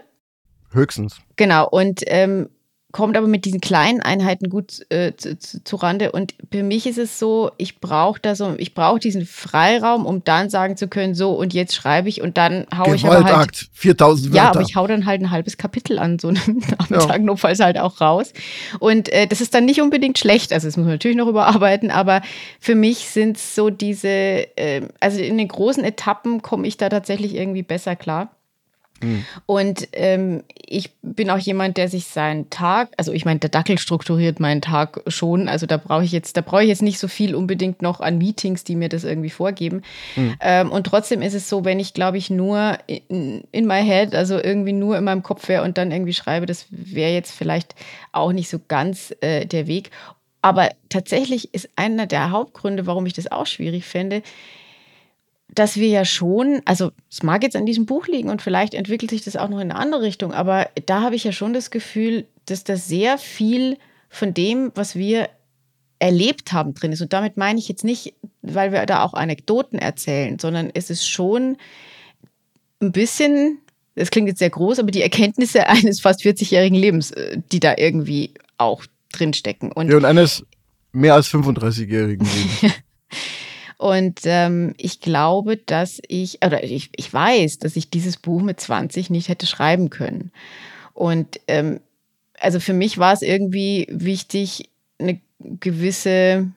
Höchstens. 0.70 1.20
Genau. 1.36 1.68
Und 1.68 2.02
ähm, 2.06 2.48
kommt 2.94 3.16
aber 3.16 3.26
mit 3.26 3.44
diesen 3.44 3.60
kleinen 3.60 4.00
Einheiten 4.00 4.48
gut 4.48 4.86
äh, 4.88 5.16
zu, 5.16 5.36
zu, 5.36 5.64
zu, 5.64 5.74
Rande. 5.74 6.12
Und 6.12 6.32
für 6.52 6.62
mich 6.62 6.86
ist 6.86 6.96
es 6.96 7.18
so, 7.18 7.50
ich 7.56 7.80
brauche 7.80 8.20
da 8.22 8.36
so, 8.36 8.54
ich 8.56 8.72
brauche 8.72 9.00
diesen 9.00 9.26
Freiraum, 9.26 10.06
um 10.06 10.22
dann 10.22 10.48
sagen 10.48 10.76
zu 10.76 10.86
können, 10.86 11.16
so 11.16 11.32
und 11.32 11.52
jetzt 11.52 11.74
schreibe 11.74 12.08
ich 12.08 12.22
und 12.22 12.38
dann 12.38 12.66
haue 12.72 12.94
ich 12.94 13.04
aber 13.04 13.24
halt 13.24 13.68
4000 13.72 14.28
Wörter. 14.28 14.36
Ja, 14.36 14.50
aber 14.50 14.60
ich 14.60 14.76
hau 14.76 14.86
dann 14.86 15.06
halt 15.06 15.20
ein 15.22 15.32
halbes 15.32 15.56
Kapitel 15.56 15.98
an 15.98 16.20
so 16.20 16.28
einem 16.28 16.62
Nachmittag 16.78 17.18
ja. 17.18 17.18
notfalls 17.18 17.58
halt 17.58 17.80
auch 17.80 18.00
raus. 18.00 18.32
Und 18.78 19.08
äh, 19.12 19.26
das 19.26 19.40
ist 19.40 19.54
dann 19.54 19.64
nicht 19.64 19.80
unbedingt 19.80 20.16
schlecht. 20.16 20.52
Also 20.52 20.68
das 20.68 20.76
muss 20.76 20.84
man 20.84 20.94
natürlich 20.94 21.16
noch 21.16 21.26
überarbeiten, 21.26 21.90
aber 21.90 22.22
für 22.60 22.76
mich 22.76 23.08
sind 23.08 23.38
es 23.38 23.56
so 23.56 23.70
diese, 23.70 24.08
äh, 24.08 24.82
also 25.00 25.18
in 25.18 25.36
den 25.36 25.48
großen 25.48 25.82
Etappen 25.82 26.42
komme 26.42 26.68
ich 26.68 26.76
da 26.76 26.88
tatsächlich 26.88 27.34
irgendwie 27.34 27.64
besser 27.64 27.96
klar. 27.96 28.30
Mhm. 29.04 29.24
Und 29.46 29.88
ähm, 29.92 30.42
ich 30.54 30.90
bin 31.02 31.30
auch 31.30 31.38
jemand, 31.38 31.76
der 31.76 31.88
sich 31.88 32.06
seinen 32.06 32.50
Tag, 32.50 32.90
also 32.96 33.12
ich 33.12 33.24
meine, 33.24 33.40
der 33.40 33.50
Dackel 33.50 33.78
strukturiert 33.78 34.40
meinen 34.40 34.60
Tag 34.60 35.02
schon. 35.06 35.48
Also 35.48 35.66
da 35.66 35.76
brauche 35.76 36.04
ich 36.04 36.12
jetzt, 36.12 36.36
da 36.36 36.40
brauche 36.40 36.62
ich 36.62 36.68
jetzt 36.68 36.82
nicht 36.82 36.98
so 36.98 37.08
viel 37.08 37.34
unbedingt 37.34 37.82
noch 37.82 38.00
an 38.00 38.18
Meetings, 38.18 38.64
die 38.64 38.76
mir 38.76 38.88
das 38.88 39.04
irgendwie 39.04 39.30
vorgeben. 39.30 39.82
Mhm. 40.16 40.34
Ähm, 40.40 40.72
und 40.72 40.84
trotzdem 40.86 41.22
ist 41.22 41.34
es 41.34 41.48
so, 41.48 41.64
wenn 41.64 41.78
ich, 41.78 41.94
glaube 41.94 42.18
ich, 42.18 42.30
nur 42.30 42.78
in, 42.86 43.44
in 43.52 43.66
my 43.66 43.82
head, 43.82 44.14
also 44.14 44.38
irgendwie 44.38 44.72
nur 44.72 44.96
in 44.96 45.04
meinem 45.04 45.22
Kopf 45.22 45.48
wäre 45.48 45.62
und 45.62 45.78
dann 45.78 45.92
irgendwie 45.92 46.14
schreibe, 46.14 46.46
das 46.46 46.66
wäre 46.70 47.12
jetzt 47.12 47.32
vielleicht 47.32 47.74
auch 48.12 48.32
nicht 48.32 48.48
so 48.48 48.58
ganz 48.66 49.14
äh, 49.20 49.46
der 49.46 49.66
Weg. 49.66 49.90
Aber 50.42 50.68
tatsächlich 50.90 51.54
ist 51.54 51.70
einer 51.74 52.06
der 52.06 52.30
Hauptgründe, 52.30 52.86
warum 52.86 53.06
ich 53.06 53.14
das 53.14 53.32
auch 53.32 53.46
schwierig 53.46 53.86
fände, 53.86 54.22
dass 55.54 55.76
wir 55.76 55.88
ja 55.88 56.04
schon, 56.04 56.60
also 56.64 56.90
es 57.10 57.22
mag 57.22 57.42
jetzt 57.42 57.56
an 57.56 57.66
diesem 57.66 57.86
Buch 57.86 58.06
liegen 58.06 58.30
und 58.30 58.42
vielleicht 58.42 58.74
entwickelt 58.74 59.10
sich 59.10 59.22
das 59.22 59.36
auch 59.36 59.48
noch 59.48 59.60
in 59.60 59.70
eine 59.70 59.78
andere 59.78 60.02
Richtung, 60.02 60.32
aber 60.32 60.68
da 60.86 61.02
habe 61.02 61.14
ich 61.14 61.24
ja 61.24 61.32
schon 61.32 61.52
das 61.52 61.70
Gefühl, 61.70 62.26
dass 62.46 62.64
da 62.64 62.76
sehr 62.76 63.18
viel 63.18 63.78
von 64.08 64.34
dem, 64.34 64.72
was 64.74 64.96
wir 64.96 65.28
erlebt 65.98 66.52
haben, 66.52 66.74
drin 66.74 66.92
ist. 66.92 67.00
Und 67.00 67.12
damit 67.12 67.36
meine 67.36 67.58
ich 67.58 67.68
jetzt 67.68 67.84
nicht, 67.84 68.14
weil 68.42 68.72
wir 68.72 68.84
da 68.86 69.02
auch 69.02 69.14
Anekdoten 69.14 69.78
erzählen, 69.78 70.38
sondern 70.38 70.70
es 70.74 70.90
ist 70.90 71.08
schon 71.08 71.56
ein 72.80 72.92
bisschen, 72.92 73.58
das 73.94 74.10
klingt 74.10 74.28
jetzt 74.28 74.40
sehr 74.40 74.50
groß, 74.50 74.78
aber 74.78 74.90
die 74.90 75.02
Erkenntnisse 75.02 75.66
eines 75.68 76.00
fast 76.00 76.22
40-jährigen 76.22 76.78
Lebens, 76.78 77.10
äh, 77.12 77.38
die 77.52 77.60
da 77.60 77.74
irgendwie 77.76 78.34
auch 78.58 78.84
drinstecken. 79.12 79.72
Und, 79.72 79.90
ja, 79.90 79.96
und 79.96 80.04
eines 80.04 80.44
mehr 80.92 81.14
als 81.14 81.28
35-jährigen 81.28 82.26
Lebens. 82.62 82.74
Und 83.84 84.20
ähm, 84.24 84.72
ich 84.78 85.00
glaube, 85.00 85.58
dass 85.58 86.00
ich, 86.08 86.42
oder 86.42 86.64
ich, 86.64 86.88
ich 86.96 87.12
weiß, 87.12 87.58
dass 87.58 87.76
ich 87.76 87.90
dieses 87.90 88.16
Buch 88.16 88.40
mit 88.40 88.58
20 88.58 89.10
nicht 89.10 89.28
hätte 89.28 89.44
schreiben 89.46 89.90
können. 89.90 90.32
Und 90.94 91.38
ähm, 91.48 91.80
also 92.40 92.60
für 92.60 92.72
mich 92.72 92.96
war 92.96 93.12
es 93.12 93.20
irgendwie 93.20 93.86
wichtig, 93.90 94.70
eine 94.98 95.20
gewisse 95.38 96.50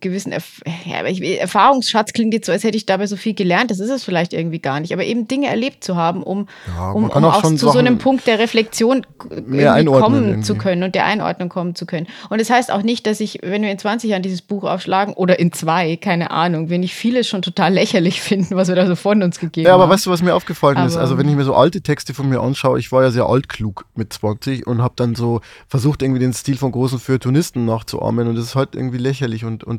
gewissen 0.00 0.32
Erf 0.32 0.60
ja, 0.84 1.04
ich, 1.06 1.22
Erfahrungsschatz 1.40 2.12
klingt 2.12 2.34
jetzt 2.34 2.46
so, 2.46 2.52
als 2.52 2.64
hätte 2.64 2.76
ich 2.76 2.86
dabei 2.86 3.06
so 3.06 3.16
viel 3.16 3.34
gelernt. 3.34 3.70
Das 3.70 3.80
ist 3.80 3.90
es 3.90 4.04
vielleicht 4.04 4.32
irgendwie 4.32 4.58
gar 4.58 4.80
nicht. 4.80 4.92
Aber 4.92 5.04
eben 5.04 5.28
Dinge 5.28 5.48
erlebt 5.48 5.84
zu 5.84 5.96
haben, 5.96 6.22
um, 6.22 6.48
Ja, 6.76 6.90
um, 6.92 7.04
um 7.04 7.24
auch 7.24 7.36
auch 7.36 7.42
zu 7.42 7.56
so 7.70 7.78
einem 7.78 7.98
Punkt 7.98 8.26
der 8.26 8.38
Reflexion 8.38 9.06
kommen 9.20 10.24
irgendwie. 10.28 10.40
zu 10.42 10.54
können 10.56 10.82
und 10.82 10.94
der 10.94 11.04
Einordnung 11.06 11.48
kommen 11.48 11.74
zu 11.74 11.86
können. 11.86 12.06
Und 12.30 12.40
das 12.40 12.50
heißt 12.50 12.70
auch 12.72 12.82
nicht, 12.82 13.06
dass 13.06 13.20
ich, 13.20 13.38
wenn 13.42 13.62
wir 13.62 13.70
in 13.70 13.78
20 13.78 14.10
Jahren 14.10 14.22
dieses 14.22 14.42
Buch 14.42 14.64
aufschlagen 14.64 15.14
oder 15.14 15.38
in 15.38 15.52
zwei, 15.52 15.96
keine 15.96 16.30
Ahnung, 16.30 16.70
wenn 16.70 16.82
ich 16.82 16.94
vieles 16.94 17.28
schon 17.28 17.42
total 17.42 17.72
lächerlich 17.72 18.20
finden, 18.26 18.56
was 18.56 18.68
wir 18.68 18.74
da 18.74 18.86
so 18.86 18.96
von 18.96 19.22
uns 19.22 19.38
gegeben 19.38 19.66
Ja, 19.66 19.74
aber 19.74 19.84
haben. 19.84 19.90
weißt 19.90 20.06
du, 20.06 20.10
was 20.10 20.22
mir 20.22 20.34
aufgefallen 20.34 20.78
ist? 20.86 20.94
Aber- 20.94 21.02
Also, 21.02 21.18
wenn 21.18 21.28
ich 21.28 21.36
mir 21.36 21.44
so 21.44 21.54
alte 21.54 21.80
Texte 21.82 22.14
von 22.14 22.28
mir 22.28 22.40
anschaue, 22.40 22.78
ich 22.78 22.90
war 22.92 23.02
ja 23.02 23.10
sehr 23.10 23.26
altklug 23.26 23.84
mit 23.94 24.12
20 24.12 24.66
und 24.66 24.82
habe 24.82 24.94
dann 24.96 25.14
so 25.14 25.40
versucht, 25.68 26.02
irgendwie 26.02 26.20
den 26.20 26.32
Stil 26.32 26.56
von 26.56 26.72
großen 26.72 26.98
Feuilletonisten 26.98 27.64
nachzuahmen 27.64 28.28
und 28.28 28.34
das 28.36 28.44
ist 28.46 28.54
halt 28.56 28.74
irgendwie 28.74 28.98
lächerlich. 28.98 29.44
Und, 29.44 29.64
und 29.64 29.75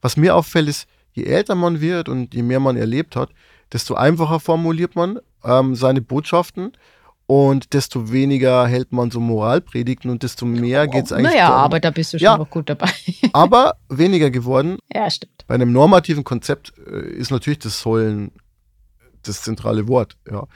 was 0.00 0.16
mir 0.16 0.34
auffällt, 0.36 0.68
ist, 0.68 0.86
je 1.12 1.24
älter 1.24 1.54
man 1.54 1.80
wird 1.80 2.08
und 2.08 2.34
je 2.34 2.42
mehr 2.42 2.60
man 2.60 2.76
erlebt 2.76 3.16
hat, 3.16 3.30
desto 3.72 3.94
einfacher 3.94 4.40
formuliert 4.40 4.94
man 4.96 5.18
ähm, 5.44 5.74
seine 5.74 6.00
Botschaften 6.00 6.72
und 7.26 7.72
desto 7.72 8.12
weniger 8.12 8.66
hält 8.66 8.92
man 8.92 9.10
so 9.10 9.18
Moralpredigten 9.20 10.10
und 10.10 10.22
desto 10.22 10.44
mehr 10.44 10.86
geht 10.88 11.06
es 11.06 11.12
eigentlich 11.12 11.32
Naja, 11.32 11.48
darum. 11.48 11.62
aber 11.64 11.80
da 11.80 11.90
bist 11.90 12.12
du 12.12 12.18
schon 12.18 12.24
Ja. 12.24 12.36
noch 12.36 12.50
gut 12.50 12.68
dabei. 12.68 12.90
aber 13.32 13.76
weniger 13.88 14.30
geworden. 14.30 14.78
ja, 14.92 15.08
stimmt. 15.10 15.44
Bei 15.46 15.54
einem 15.54 15.72
normativen 15.72 16.24
Konzept 16.24 16.72
äh, 16.86 17.06
ist 17.06 17.30
natürlich 17.30 17.58
das 17.60 17.80
Sollen 17.80 18.32
das 19.22 19.42
zentrale 19.42 19.88
Wort, 19.88 20.16
ja. 20.30 20.46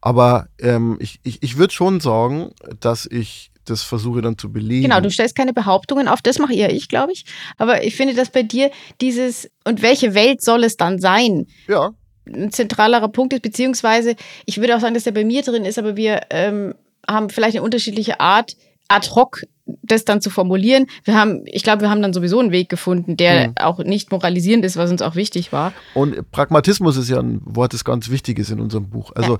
Aber 0.00 0.48
ähm, 0.60 0.96
ich, 1.00 1.18
ich, 1.24 1.42
ich 1.42 1.56
würde 1.56 1.72
schon 1.72 1.98
sagen, 2.00 2.50
dass 2.78 3.06
ich 3.06 3.50
das 3.70 3.82
versuche 3.82 4.22
dann 4.22 4.38
zu 4.38 4.52
belegen. 4.52 4.82
Genau, 4.82 5.00
du 5.00 5.10
stellst 5.10 5.34
keine 5.34 5.52
Behauptungen 5.52 6.08
auf, 6.08 6.22
das 6.22 6.38
mache 6.38 6.54
eher 6.54 6.72
ich, 6.72 6.88
glaube 6.88 7.12
ich. 7.12 7.24
Aber 7.56 7.84
ich 7.84 7.96
finde, 7.96 8.14
dass 8.14 8.30
bei 8.30 8.42
dir 8.42 8.70
dieses, 9.00 9.50
und 9.64 9.82
welche 9.82 10.14
Welt 10.14 10.42
soll 10.42 10.64
es 10.64 10.76
dann 10.76 10.98
sein, 10.98 11.46
ja, 11.66 11.90
ein 12.26 12.52
zentralerer 12.52 13.08
Punkt 13.08 13.32
ist, 13.32 13.42
beziehungsweise 13.42 14.14
ich 14.44 14.58
würde 14.60 14.76
auch 14.76 14.80
sagen, 14.80 14.94
dass 14.94 15.04
der 15.04 15.12
bei 15.12 15.24
mir 15.24 15.42
drin 15.42 15.64
ist, 15.64 15.78
aber 15.78 15.96
wir 15.96 16.20
ähm, 16.30 16.74
haben 17.08 17.30
vielleicht 17.30 17.56
eine 17.56 17.64
unterschiedliche 17.64 18.20
Art, 18.20 18.54
ad 18.88 19.08
hoc 19.14 19.42
das 19.82 20.04
dann 20.04 20.20
zu 20.20 20.30
formulieren. 20.30 20.86
Wir 21.04 21.14
haben, 21.14 21.42
ich 21.44 21.62
glaube, 21.62 21.82
wir 21.82 21.90
haben 21.90 22.00
dann 22.00 22.14
sowieso 22.14 22.40
einen 22.40 22.52
Weg 22.52 22.68
gefunden, 22.70 23.16
der 23.16 23.48
Mhm. 23.48 23.54
auch 23.60 23.78
nicht 23.80 24.10
moralisierend 24.10 24.64
ist, 24.64 24.76
was 24.78 24.90
uns 24.90 25.02
auch 25.02 25.14
wichtig 25.14 25.52
war. 25.52 25.74
Und 25.94 26.30
Pragmatismus 26.30 26.96
ist 26.96 27.10
ja 27.10 27.18
ein 27.18 27.40
Wort, 27.44 27.74
das 27.74 27.84
ganz 27.84 28.08
wichtig 28.10 28.38
ist 28.38 28.50
in 28.50 28.60
unserem 28.60 28.88
Buch. 28.88 29.12
Also 29.14 29.38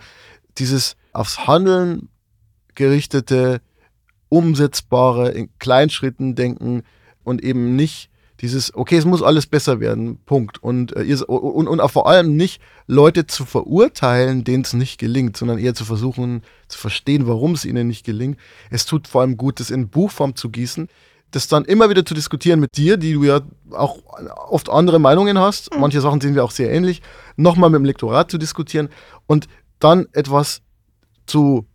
dieses 0.59 0.97
aufs 1.13 1.47
Handeln 1.47 2.09
gerichtete, 2.75 3.61
umsetzbare, 4.29 5.31
in 5.31 5.49
Kleinschritten 5.59 6.35
denken 6.35 6.83
und 7.25 7.43
eben 7.43 7.77
nicht 7.77 8.11
dieses, 8.41 8.73
okay, 8.75 8.97
es 8.97 9.05
muss 9.05 9.23
alles 9.23 9.47
besser 9.47 9.81
werden, 9.81 10.19
Punkt. 10.25 10.63
Und, 10.63 10.95
äh, 10.97 11.03
ihr, 11.03 11.29
und, 11.29 11.67
und 11.67 11.81
auch 11.81 11.91
vor 11.91 12.09
allem 12.09 12.37
nicht 12.37 12.61
Leute 12.87 13.27
zu 13.27 13.45
verurteilen, 13.45 14.45
denen 14.45 14.63
es 14.63 14.75
nicht 14.75 14.99
gelingt, 14.99 15.37
sondern 15.37 15.59
eher 15.59 15.75
zu 15.75 15.85
versuchen 15.85 16.43
zu 16.69 16.79
verstehen, 16.79 17.27
warum 17.27 17.53
es 17.53 17.65
ihnen 17.65 17.89
nicht 17.89 18.05
gelingt. 18.05 18.39
Es 18.71 18.87
tut 18.87 19.09
vor 19.09 19.23
allem 19.23 19.37
gut, 19.37 19.59
das 19.61 19.71
in 19.71 19.89
Buchform 19.89 20.37
zu 20.37 20.51
gießen, 20.51 20.89
das 21.31 21.49
dann 21.49 21.65
immer 21.65 21.91
wieder 21.91 22.05
zu 22.05 22.15
diskutieren 22.15 22.61
mit 22.61 22.77
dir, 22.77 22.97
die 22.97 23.15
du 23.15 23.25
ja 23.25 23.41
auch 23.73 23.99
oft 24.49 24.71
andere 24.71 24.99
Meinungen 24.99 25.39
hast. 25.39 25.77
Manche 25.77 26.01
Sachen 26.01 26.21
sehen 26.21 26.35
wir 26.35 26.45
auch 26.45 26.53
sehr 26.53 26.71
ähnlich. 26.71 27.03
Nochmal 27.37 27.71
mit 27.71 27.81
dem 27.81 27.85
Lektorat 27.85 28.31
zu 28.31 28.39
diskutieren 28.39 28.89
und 29.27 29.49
dann 29.81 30.07
etwas 30.13 30.63
zu 31.27 31.67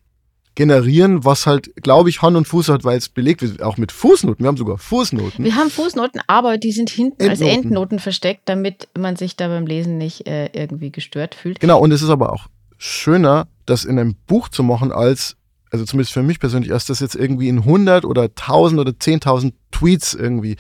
generieren, 0.56 1.26
was 1.26 1.48
halt, 1.48 1.76
glaube 1.82 2.10
ich, 2.10 2.22
Hand 2.22 2.38
und 2.38 2.48
Fuß 2.48 2.70
hat, 2.70 2.84
weil 2.84 2.98
es 2.98 3.10
belegt 3.10 3.42
wird, 3.42 3.62
auch 3.62 3.78
mit 3.78 3.92
Fußnoten. 3.92 4.44
Wir 4.44 4.48
haben 4.48 4.58
sogar 4.58 4.78
Fußnoten. 4.78 5.44
Wir 5.44 5.56
haben 5.56 5.70
Fußnoten, 5.70 6.22
aber 6.28 6.58
die 6.58 6.72
sind 6.72 6.90
hinten 6.90 7.22
als 7.28 7.42
Endnoten. 7.42 7.64
Endnoten 7.64 8.00
versteckt, 8.00 8.42
damit 8.46 8.88
man 8.98 9.16
sich 9.16 9.36
da 9.36 9.48
beim 9.48 9.66
Lesen 9.66 9.98
nicht 9.98 10.28
äh, 10.28 10.50
irgendwie 10.54 10.92
gestört 10.92 11.36
fühlt. 11.36 11.60
Genau, 11.60 11.80
und 11.80 11.92
es 11.92 12.02
ist 12.02 12.10
aber 12.10 12.32
auch 12.32 12.48
schöner, 12.78 13.48
das 13.66 13.86
in 13.86 13.98
einem 13.98 14.16
Buch 14.28 14.50
zu 14.50 14.62
machen, 14.62 14.92
als, 14.92 15.38
also 15.72 15.86
zumindest 15.86 16.14
für 16.14 16.24
mich 16.24 16.40
persönlich, 16.40 16.72
als 16.72 16.86
das 16.86 17.00
jetzt 17.00 17.16
irgendwie 17.16 17.48
in 17.48 17.60
100 17.60 18.06
oder 18.06 18.24
1000 18.24 18.80
oder 18.80 18.92
10.000 18.92 19.54
Tweets 19.72 20.14
irgendwie 20.14 20.58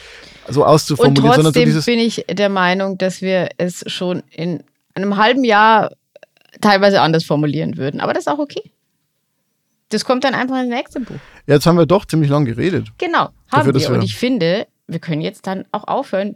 so 0.49 0.62
Und 0.62 0.69
auszuformulieren, 0.69 1.36
so 1.36 1.41
trotzdem 1.43 1.65
dieses, 1.65 1.86
bin 1.86 1.99
ich 1.99 2.25
der 2.29 2.49
Meinung, 2.49 2.97
dass 2.97 3.21
wir 3.21 3.49
es 3.58 3.84
schon 3.88 4.23
in 4.32 4.63
einem 4.95 5.17
halben 5.17 5.43
Jahr 5.43 5.91
teilweise 6.62 7.01
anders 7.01 7.23
formulieren 7.25 7.77
würden. 7.77 7.99
Aber 7.99 8.13
das 8.13 8.23
ist 8.25 8.27
auch 8.27 8.39
okay. 8.39 8.71
Das 9.93 10.06
kommt 10.06 10.23
dann 10.23 10.34
einfach 10.34 10.60
ins 10.62 10.69
nächste 10.69 10.99
Buch. 10.99 11.15
ja, 11.47 11.56
jetzt 11.56 11.65
haben 11.65 11.77
wir 11.77 11.86
doch 11.86 12.06
ziemlich 12.06 12.29
lang 12.29 12.45
geredet. 12.45 12.88
Genau, 12.97 13.29
Dafür, 13.51 13.60
haben 13.67 13.73
dass 13.73 13.89
wir. 13.89 13.95
Und 13.95 14.03
ich 14.03 14.15
finde, 14.15 14.67
wir 14.88 14.99
können 14.99 15.21
jetzt 15.21 15.47
dann 15.47 15.65
auch 15.71 15.88
aufhören. 15.88 16.36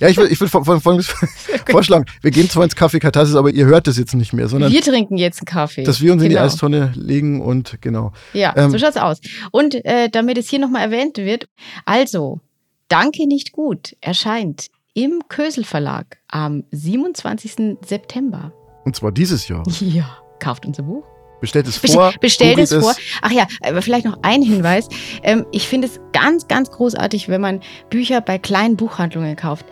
Ja, 0.00 0.08
ich 0.08 0.16
würde 0.16 0.32
ich 0.32 0.40
würd 0.40 0.50
folgendes 0.50 1.06
vorschlagen. 1.70 2.04
Wir 2.20 2.32
gehen 2.32 2.50
zwar 2.50 2.64
ins 2.64 2.76
Café 2.76 2.98
Katharsis, 2.98 3.36
aber 3.36 3.50
ihr 3.50 3.66
hört 3.66 3.86
das 3.86 3.96
jetzt 3.96 4.12
nicht 4.14 4.32
mehr, 4.32 4.48
sondern 4.48 4.72
Wir 4.72 4.82
trinken 4.82 5.16
jetzt 5.16 5.38
einen 5.40 5.46
Kaffee. 5.46 5.84
dass 5.84 6.00
wir 6.00 6.12
uns 6.12 6.22
in 6.24 6.30
die 6.30 6.34
Genau. 6.34 6.46
Eistonne 6.46 6.92
legen 6.96 7.40
und 7.40 7.80
genau. 7.80 8.12
Ja, 8.32 8.52
Ähm, 8.56 8.70
so 8.72 8.78
schaut's 8.78 8.96
aus. 8.96 9.20
Und 9.52 9.76
äh, 9.84 10.08
damit 10.10 10.38
es 10.38 10.48
hier 10.50 10.58
nochmal 10.58 10.82
erwähnt 10.82 11.16
wird, 11.18 11.46
also, 11.84 12.40
Danke 12.88 13.26
nicht 13.26 13.52
gut 13.52 13.96
erscheint 14.00 14.66
im 14.92 15.22
Kösel 15.28 15.64
Verlag 15.64 16.18
am 16.28 16.64
27. 16.72 17.78
September. 17.86 18.52
Und 18.84 18.96
zwar 18.96 19.12
dieses 19.12 19.46
Jahr. 19.48 19.62
Ja, 19.80 20.18
kauft 20.40 20.66
unser 20.66 20.82
Buch. 20.82 21.04
Bestellt 21.42 21.66
es 21.66 21.76
vor. 21.76 22.14
bestellt 22.20 22.58
es 22.58 22.72
vor. 22.72 22.94
Ach 23.20 23.32
ja, 23.32 23.48
vielleicht 23.80 24.06
noch 24.06 24.16
ein 24.22 24.42
Hinweis. 24.42 24.88
Ähm, 25.24 25.44
ich 25.50 25.66
finde 25.66 25.88
es 25.88 25.98
ganz, 26.12 26.46
ganz 26.46 26.70
großartig, 26.70 27.28
wenn 27.28 27.40
man 27.40 27.60
Bücher 27.90 28.20
bei 28.20 28.38
kleinen 28.38 28.76
Buchhandlungen 28.76 29.34
kauft. 29.34 29.66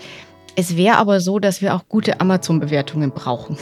Es 0.56 0.76
wäre 0.76 0.96
aber 0.96 1.20
so, 1.20 1.38
dass 1.38 1.62
wir 1.62 1.76
auch 1.76 1.82
gute 1.88 2.20
Amazon-Bewertungen 2.20 3.12
brauchen. 3.12 3.56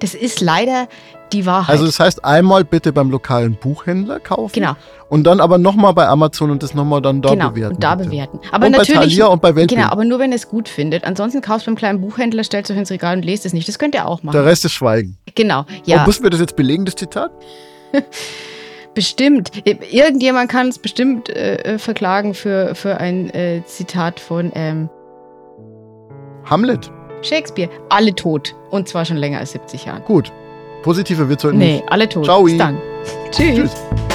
Das 0.00 0.14
ist 0.14 0.40
leider 0.40 0.86
die 1.32 1.46
Wahrheit. 1.46 1.70
Also 1.70 1.86
das 1.86 2.00
heißt, 2.00 2.24
einmal 2.24 2.64
bitte 2.64 2.92
beim 2.92 3.10
lokalen 3.10 3.54
Buchhändler 3.54 4.20
kaufen. 4.20 4.52
genau, 4.54 4.74
Und 5.08 5.24
dann 5.24 5.40
aber 5.40 5.58
nochmal 5.58 5.94
bei 5.94 6.06
Amazon 6.06 6.50
und 6.50 6.62
das 6.62 6.74
nochmal 6.74 7.02
dann 7.02 7.22
da 7.22 7.30
genau. 7.30 7.50
bewerten. 7.50 7.74
und 7.76 7.84
da 7.84 7.94
bitte. 7.94 8.10
bewerten. 8.10 8.40
Aber 8.50 8.66
und 8.66 8.72
bei 8.72 8.78
natürlich. 8.78 9.00
Thalia 9.00 9.26
und 9.26 9.42
bei 9.42 9.54
Weltbild. 9.54 9.80
Genau, 9.80 9.92
aber 9.92 10.04
nur 10.04 10.18
wenn 10.18 10.32
ihr 10.32 10.36
es 10.36 10.48
gut 10.48 10.68
findet. 10.68 11.04
Ansonsten 11.04 11.40
kauft 11.40 11.66
beim 11.66 11.76
kleinen 11.76 12.00
Buchhändler, 12.00 12.44
stellt 12.44 12.64
es 12.64 12.70
euch 12.70 12.78
ins 12.78 12.90
Regal 12.90 13.16
und 13.16 13.24
lest 13.24 13.46
es 13.46 13.52
nicht. 13.52 13.68
Das 13.68 13.78
könnt 13.78 13.94
ihr 13.94 14.06
auch 14.06 14.22
machen. 14.22 14.34
Der 14.34 14.44
Rest 14.44 14.64
ist 14.64 14.72
Schweigen. 14.72 15.16
genau, 15.34 15.60
Und 15.60 15.86
ja, 15.86 16.04
müssen 16.06 16.22
wir 16.22 16.30
das 16.30 16.40
jetzt 16.40 16.56
belegen, 16.56 16.84
das 16.84 16.96
Zitat? 16.96 17.30
bestimmt. 18.94 19.50
Irgendjemand 19.64 20.50
kann 20.50 20.68
es 20.68 20.78
bestimmt 20.78 21.28
äh, 21.28 21.56
äh, 21.56 21.78
verklagen 21.78 22.34
für, 22.34 22.74
für 22.74 22.98
ein 22.98 23.30
äh, 23.30 23.62
Zitat 23.64 24.18
von 24.18 24.50
ähm, 24.54 24.90
Hamlet. 26.44 26.90
Shakespeare. 27.22 27.70
Alle 27.90 28.14
tot. 28.14 28.54
Und 28.70 28.88
zwar 28.88 29.04
schon 29.04 29.16
länger 29.16 29.38
als 29.38 29.52
70 29.52 29.84
Jahren. 29.84 30.02
Gut. 30.04 30.32
Positiver 30.82 31.28
wird 31.28 31.42
heute 31.44 31.56
Nee, 31.56 31.72
nicht. 31.76 31.88
alle 31.92 32.08
tot. 32.08 32.24
Ciao. 32.24 32.42
Bis 32.44 32.56
dann. 32.56 32.76
Tschüss. 33.30 33.54
Tschüss. 33.56 34.07